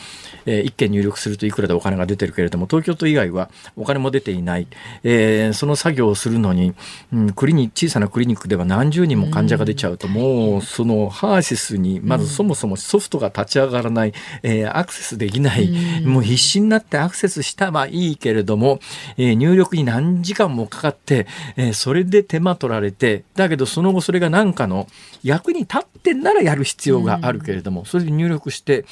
[0.46, 4.68] えー、1件入力するといくらでお金が出てるけれども東京都以外はお金も出ていない、
[5.04, 6.74] えー、その作業をするのに、
[7.14, 14.14] うん、クリニ小さなクリニックでは何十人も患者が出ちゃうと、もうそのハーシスにまずそもそもソフトが立ち上がらない、
[14.44, 15.70] えー、アクセスできない、
[16.02, 18.69] もう必死になってアクセスしたはいいけれども、
[19.18, 24.88] えー、入力に何時間もかかって、えー、それで手間取られてだけどその後それが何かの
[25.24, 28.86] 役に立ってんならやる必要があるけれども、それで入力して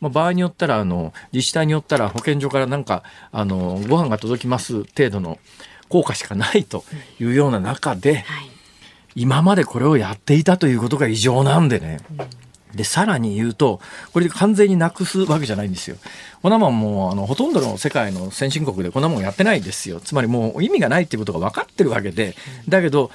[0.00, 5.38] まあ、場合によったらあの自治体によったら保健所からなんかあのご飯が届きます程度の
[5.88, 6.84] 効果しかないと
[7.20, 8.50] いうような中で、はい、
[9.14, 11.98] 今までこれをやっていたということが異常なんでね。
[12.74, 13.80] で、さらに言うと、
[14.12, 15.96] これで完全になくすわけじゃないんですよ。
[16.42, 20.00] こんなもんもうあのほとんどの世界の先進国でこんなもんやってないですよ。
[20.00, 22.34] つまりもう意味がないっていうことが分かってるわけで。
[22.68, 23.10] だけど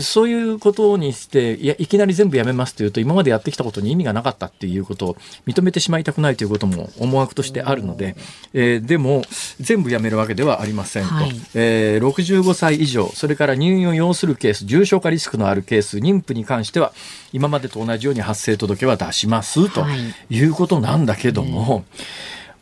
[0.00, 5.16] そういうことにしていやいきなり全部やめますというと今までやってきたことに意味がなかったっていうことを
[5.46, 8.16] 認めてしまいたくないということも思惑としてあるので、
[8.52, 9.22] えー、でも
[9.60, 16.92] 全部やめるわけではありませんと、はい、えー、65歳以上それから入院を要するケース重症化リスクのあるケース妊婦に関しては
[17.32, 19.84] 今までと同じように発生届は出しますと
[20.30, 20.44] い。
[20.44, 21.74] うことなんだけども。
[21.76, 21.84] はい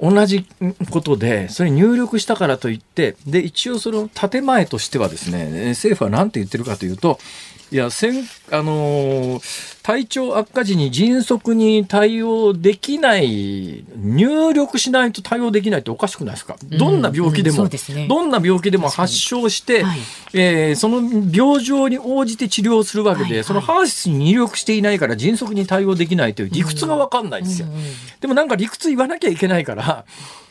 [0.01, 0.47] 同じ
[0.91, 7.19] ことで、それ入力したからといって、で、一応その建前としてはですね、政府は何て言ってるかというと、
[7.71, 19.99] いや、せん、あのー、体調悪化時に迅速に対応できない、入力しないと対応できないっておかしくないですか、どんな病気でも、うんうんね、どんな病気でも発症して、はい、
[20.33, 21.01] えー、その
[21.33, 27.83] 病状に応じて治療するわけで、はいはい、そのハーシスに入力していないから迅速に対応できないという理屈がわかんないですよ、うんうん。
[28.21, 30.05] でもなんか理屈言わなきゃいけないから、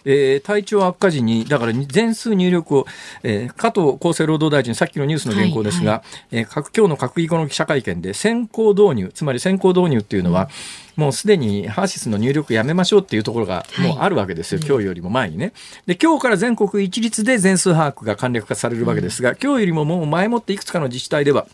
[0.05, 2.87] えー、体調悪化時に、だから全数入力を、
[3.23, 10.49] えー、加藤厚生労働大臣、さっきのニュースの原稿ですが、はいはい、えー、各今日の閣議後の記者会見で、先行導入、つまり先行導入っていうのは、
[10.97, 15.53] うん、もうすでにハーシスの入力やめましょうっていうところがもうあるわけですよ、はい、今日よりも前にね。
[15.85, 21.47] で、今日から全国一律で全数把握が簡略化されるわけですが、うん、今日よりももう前もっていくつかの自治体では、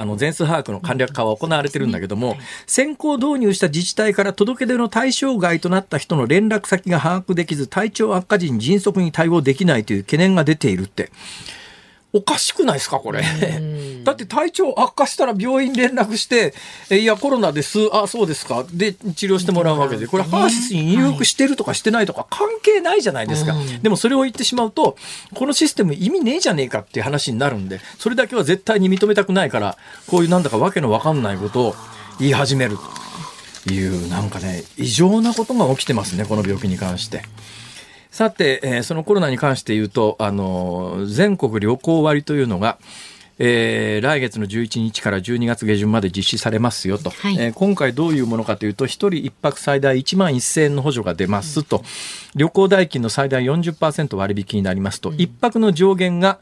[0.00, 11.10] あの全数把握の簡略化は行われてるんだけども、先行導入した自治体から届け出の対象外となった人の連絡先が把握できず、体調悪化時に迅速に対応できないという懸念が出ているって。
[12.12, 13.22] おかしくないですか、これ。
[14.04, 16.54] だって体調悪化したら病院連絡して、
[16.90, 23.54] いや、コロナです、あ、そうですか、で、治療してもらうわけで、これ、ハーシスに入力してるとかしてないとか関係ないじゃないですか。
[23.82, 24.96] でもそれを言ってしまうと、
[25.34, 31.76] このシステム意味ねえじゃねえかっていう話になるんで、それだけは絶対に認めたくないから、こういうなんだかわけのわかんないことを
[32.18, 32.76] 言い始める
[33.66, 37.22] という、なんかね、異常なことが起きてますね、この病気に関して。
[38.10, 42.78] さて、えー、そのコロナに関して言うと、あの、全国旅行割というのが、
[43.42, 51.84] えー、来月の11日から12月下旬まで実施されますよと、はい、えー、今回どういうものかというと1人1泊最大1万1000円の補助が出ますと、うん、
[52.34, 56.38] 旅行代金の最大40%割引になりますと、うん、1泊の上限が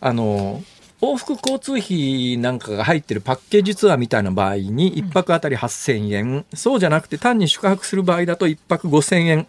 [0.00, 0.62] あの
[1.02, 9.48] 往復交通費なんかが入ってるパッケージツアーみたいな場合に1泊あたり8000円、そうじゃなくて単に宿泊する場合だと1泊5000円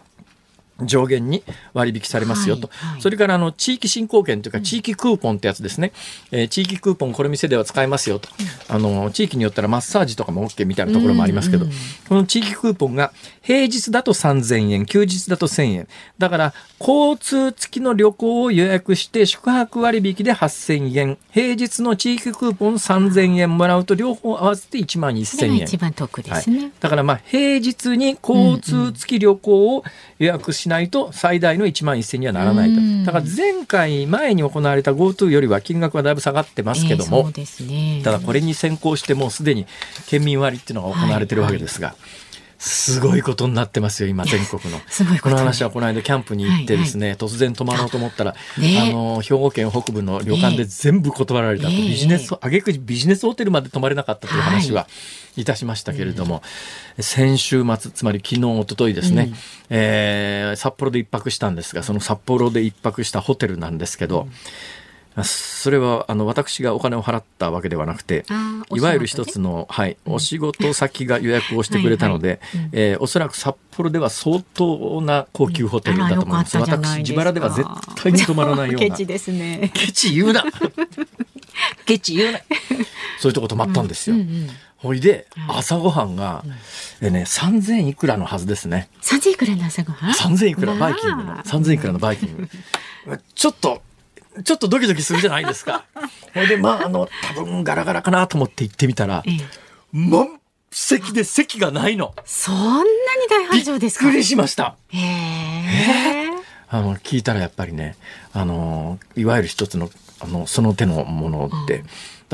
[0.81, 1.43] 上限に
[1.73, 5.91] 割引されますよと、はいはい、それからあの地域振興券というか地域クーポンってやつですね、
[6.31, 8.29] うん、えー、地域クーポンこの店では使えますよと、
[8.69, 11.71] うん、あの地域によったらマッサージとかも OK みたいなところもありますけど、うん。
[11.71, 11.77] うん、
[12.09, 15.87] この地域クーポンが平日だと3000円休日だと1000円。
[16.17, 21.17] だから交通付きの旅行を予約して宿泊割引で8000円。
[21.31, 25.55] 平日の地域クーポン3000円もらうと両方合わせて1万1000円。
[25.57, 29.83] 一番得ですね、はい、だからまあ平日に交通付き旅行を
[30.19, 32.81] 予約しないと最大の1万1000にはならないと。
[33.05, 39.67] だから前回前に行われた GoTo よりは金額はだいぶ下がってますけども、えーね、ただこれに先行してもうすでに
[40.07, 41.89] 県民割っていうのが行われてるわけですが。
[41.89, 42.33] はいはい
[42.65, 44.79] すごいことになってますよ今全国の。
[45.21, 54.87] この話はこの間キャンプに行ってですね、はいはい、突然泊まろうと思ったら、ね、あの兵庫県北部の旅館で全部断られたと、ね、ビジネス挙句ビジネスホテルまで泊まれなかったという話は
[55.35, 55.43] い。
[55.43, 56.41] たしましたけれども、は
[56.99, 59.35] い、先週末つまり昨日一昨日ですね、うん、
[59.71, 64.31] えー、札幌で一泊したんですがその札幌で一泊したホテルなんですけど、うん
[65.21, 68.25] それはあの私がお金を払ったわけではなくて、
[68.73, 72.39] いわゆる一つの、はい、お仕事先が予約をしてくれたので、
[72.71, 76.57] えおそらく札幌では相当な高級ホテルだと思います。
[76.57, 77.67] 私自腹では絶
[78.01, 78.89] 対に泊まらないような。
[78.89, 79.71] ケチですね。
[79.73, 80.43] ケチ言うな。
[81.85, 82.39] ケチ言うな。
[83.19, 84.15] そういうとこ泊まったんですよ。
[84.77, 86.43] ほいで、朝ごはんが、
[86.99, 88.89] えね、3000いくらのはずですね。
[89.01, 91.35] 3000いくらの朝ごはん ?3000 いくら、バイキングの。
[91.37, 92.49] 3000いくらのバイキング。
[93.33, 93.81] ちょっと、
[94.43, 95.85] ちょっとドキドキするじゃないですか。
[96.49, 99.23] で、まあ、あの、多分ガラガラかなと思って行ってみたら、
[99.91, 100.39] 満
[100.71, 102.15] 席で席がないの。
[102.25, 102.85] そんなに
[103.29, 104.05] 大繁盛ですか？
[104.05, 104.75] びっくりしました。
[104.89, 106.29] へえ。
[106.69, 107.95] あの、聞いたらやっぱりね、
[108.33, 111.87] あの、いわゆる一つの、あの、その手のものって、うん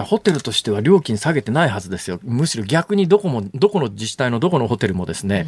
[0.04, 2.20] ホテルとしては料金下げてないはずですよ。
[2.24, 5.46] むしろ逆にどこも、どこの自治体のどこのホテルもですね、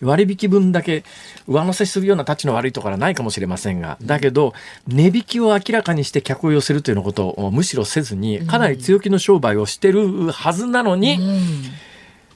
[0.00, 1.04] うん、割引分だけ
[1.46, 4.54] 上乗せするような立ちの悪いところはないかもしれませんが、だけど、
[4.86, 11.42] 値引きを明らかにして客を寄せるというようなことをむしろせずに、かなり強気の商売をしてるはずなのに、うん、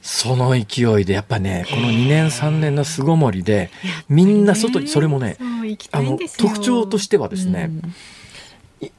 [0.02, 3.70] その勢いでやっぱねこの2年3年の巣ごもりで
[4.08, 5.36] みんな外にそれもね
[5.92, 7.94] あの特徴としてはですね、うん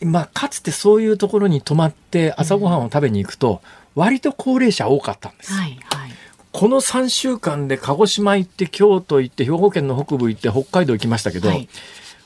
[0.01, 3.61] まあ、かつてそういうところに泊まって朝ごはんを食べに行くと、
[3.95, 5.53] 割と高齢者多かったんです。
[5.53, 6.11] はいはい、
[6.51, 11.67] この3週間で鹿児島行って京都行って兵庫県の北部行って北海道行きましたけど、はい、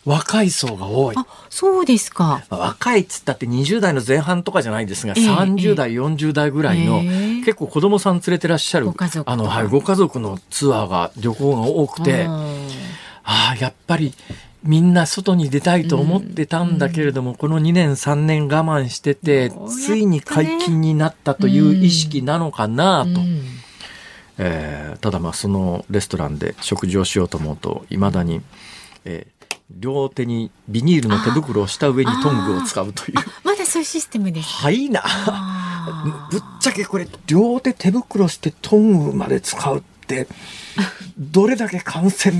[0.05, 1.15] 若い層が多い。
[1.17, 2.43] あそうですか。
[2.49, 6.99] 若いっつったって20代の前半とかじゃないですが、えー、30代、えー、40代ぐらいの、え。
[7.01, 8.89] ー、結構子供さん連れてらっしゃる
[9.25, 14.13] あの、はい、ご家族のツアーが旅行が多くて、ああやっぱり
[14.63, 23.21] みんな外に出たいと思ってたんだけれども、うん、この2年3年我慢してて、ついに解禁になったという意識なのかなと。
[23.21, 23.41] うん、
[24.39, 28.41] えー、ただまあそのレストランで食事をしようと思うといまだに、
[29.05, 33.17] えー、両手にビニールの手袋をした上にトングを使うという。
[33.43, 34.49] まだそういうシステムです。
[34.49, 35.03] はいな。
[36.31, 39.96] ぶっちゃけこれ両手手袋してトングまで使うって
[41.17, 42.35] どれだけ感染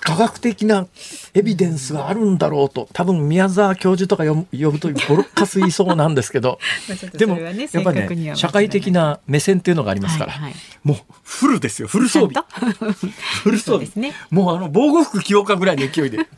[0.00, 0.86] 科学的な
[1.34, 6.58] エビデンスがあるんだろうと多分宮沢教授とか呼ぶとボロッカス言いそうなんですけど
[7.14, 11.88] でも、やっぱりね社会的な目線っていうのがありますから、はいはい、もうフルですよ。
[11.88, 12.42] フル装備。
[13.42, 16.18] フル装備、ね、もうあの防護服着ようかぐらいの勢いで。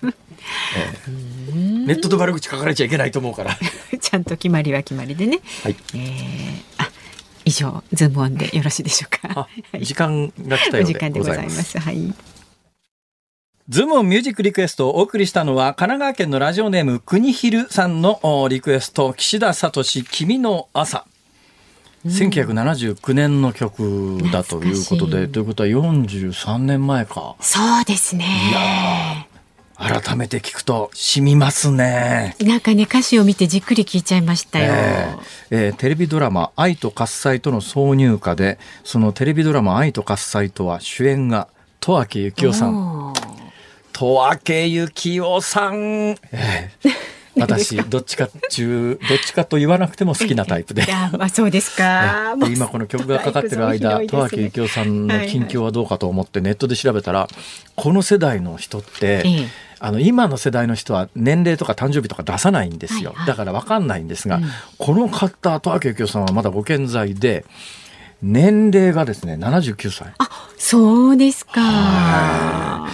[0.76, 3.58] えー、ネットで悪口書かれちゃいけないと思うから。
[4.00, 5.76] ちゃんと決まりは決まりでね、はい。
[5.94, 6.88] えー、あ
[7.49, 9.49] 以上ズームオンでよろしいでしょうか。
[9.80, 11.78] 時間が来たようでございます。
[11.78, 12.14] はい。
[13.70, 18.20] ズームオンミュージックリクエストをお送りしたのは、神奈川県のラジオネーム、国昼さんの
[18.51, 21.07] リクエスト、岸田智史、君の朝。
[22.07, 27.36] 1979年の曲だということで、ということは43年前か。
[27.40, 28.24] そうですね。
[28.24, 29.28] いや
[29.79, 32.35] 改めて聞くと染みますね。
[32.41, 34.72] なんかね歌詞を見てじっくり聞いちゃいましたよ。
[34.74, 41.47] えーえー、テレビドラマ愛と喝采との挿入歌で、そのテレビドラマ愛と喝采とは主演が
[41.81, 43.14] 十明幸雄さん。
[43.93, 46.16] 十明幸雄さん。
[46.33, 50.85] えー私 どっちか中どっちかと言わなくても好きなタイプで。
[50.85, 52.35] いやまあそうですか。
[52.37, 57.29] で今この曲がかかってる間、十明幸雄さんの近況はどうかと思ってネットで調べたら、
[57.76, 58.89] この世代の人って。
[59.01, 64.45] ええあの今の世代の人は年齢とか誕生日とか出さないんですよ、はいはい、だから分かんないんですが、うん、
[64.79, 67.45] この方十明幸雄さんはまだご健在で
[68.22, 70.12] 年齢がですね79歳。
[70.18, 72.89] あそうですか。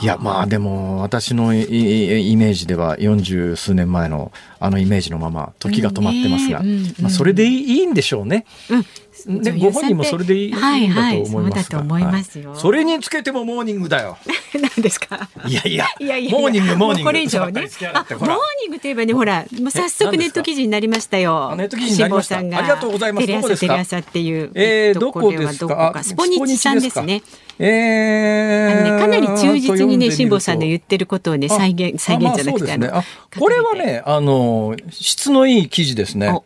[0.00, 0.04] い。
[0.06, 8.44] やまあでも私のイメージでは40数年前のあのイメージのまま時が止まってますが、うんねうん、まあ、それでいいんでしょうね。
[8.70, 8.84] うん
[9.26, 14.18] でご本人もそれでいいんだと思いますはいはい、そうだと思いますよ、はい、それにつけてもモーニングだよ。
[14.54, 15.28] 何ですか？
[15.46, 17.08] いやいやいやいやモーニングモーニング。
[17.08, 17.68] これ以上ね。
[17.92, 18.28] あモー
[18.62, 21.54] ニングといえばねほらもう早速ネット記事になりましたよ。
[21.56, 22.38] ネット記事になりました。
[22.38, 23.26] ありがとうございます。
[23.26, 24.50] テレ朝テレ朝っていう。
[24.54, 26.00] えー、どこですか？
[26.02, 27.22] スポニチさんですね。
[27.58, 32.90] えー、ね、かなり忠実にね辛坊さんの言ってることをね再現再現じゃなくて、ね、
[33.38, 36.38] これはねあの質のいい記事ですね。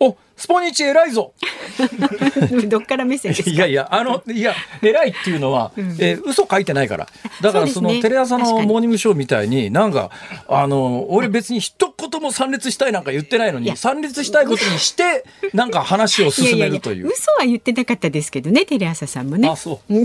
[0.00, 1.32] おスポニチ偉いぞ。
[2.68, 3.50] どっから目線ですか？
[3.50, 7.08] いやいやあのいや偉いっていうのは、うん、えー、嘘書いてないから。
[7.40, 10.10] だからその、ね、テレ朝のモーニングショーみたいになんか
[10.46, 15.24] あの俺別に一言も参列したいなんか言ってないのに参列したいことにして
[15.54, 16.96] なんか話を進めるという。
[16.96, 19.48] いやいや嘘は言ってなかったですけどねテレ朝さんもね。
[19.48, 19.94] あそう。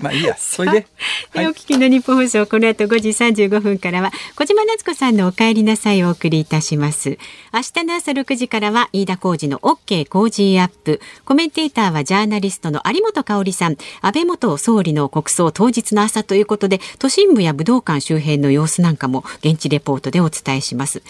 [0.00, 0.86] まあいいやそれで、
[1.34, 7.18] はい、お聞きの日本放送この後5時35分からは小島夏子さんのお帰りなさいをお送りいたします。
[7.52, 11.00] 明日の朝6時からは飯田浩司の OK Cozy Up。
[11.24, 13.76] コメンテーターはジャーナリストの有本香さん。
[14.02, 21.02] 安倍元総理の国葬当日の朝ということで都心部や武道館周辺の様子なんかも現地レポートでお伝えします。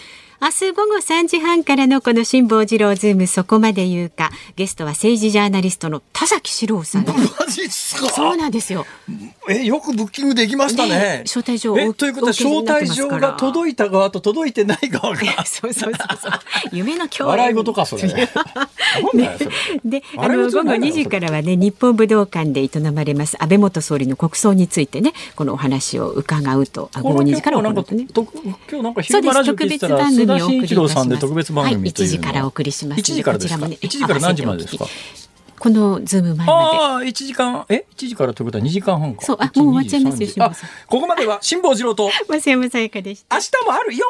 [0.43, 4.31] 明日午後3時半からのこの辛坊治郎ズームそこまで言うか。
[4.55, 7.05] ゲストは政治ジャーナリストの田崎史郎さん。
[7.05, 7.13] マ
[7.45, 8.09] ジっすか？
[8.09, 8.87] そうなんですよ。
[9.47, 15.21] えよくブッキングできましたね、ね、招待状えということは招待状が届いた側と届いてない側が。
[15.45, 16.31] そうそうそうそう。
[16.71, 17.37] 夢の共演。
[17.37, 18.03] 笑い事かそれ、
[19.13, 19.37] ね、
[19.85, 28.07] であの午後2時からはね日本武道館で営まれます安倍元総理の国葬についてねこのお話を伺うと午後2時から行うとね。
[28.11, 28.25] 今
[28.79, 30.09] 日なんか昼間ラジオ聞いたら
[30.39, 33.01] 田慎一郎さんで特別番組はい、1時からお送りします。
[33.01, 34.85] 1時からですか？1時から何時までですか？
[35.59, 39.21] このズーム前ああ、1時間、え ?1 時からということは2時間半か。
[39.23, 40.51] そう、あ、もう終わっちゃいますよ、
[40.87, 42.09] ここまでは辛坊治郎と。
[42.27, 43.35] 増山さやかでした。
[43.35, 44.05] 明日もあるよ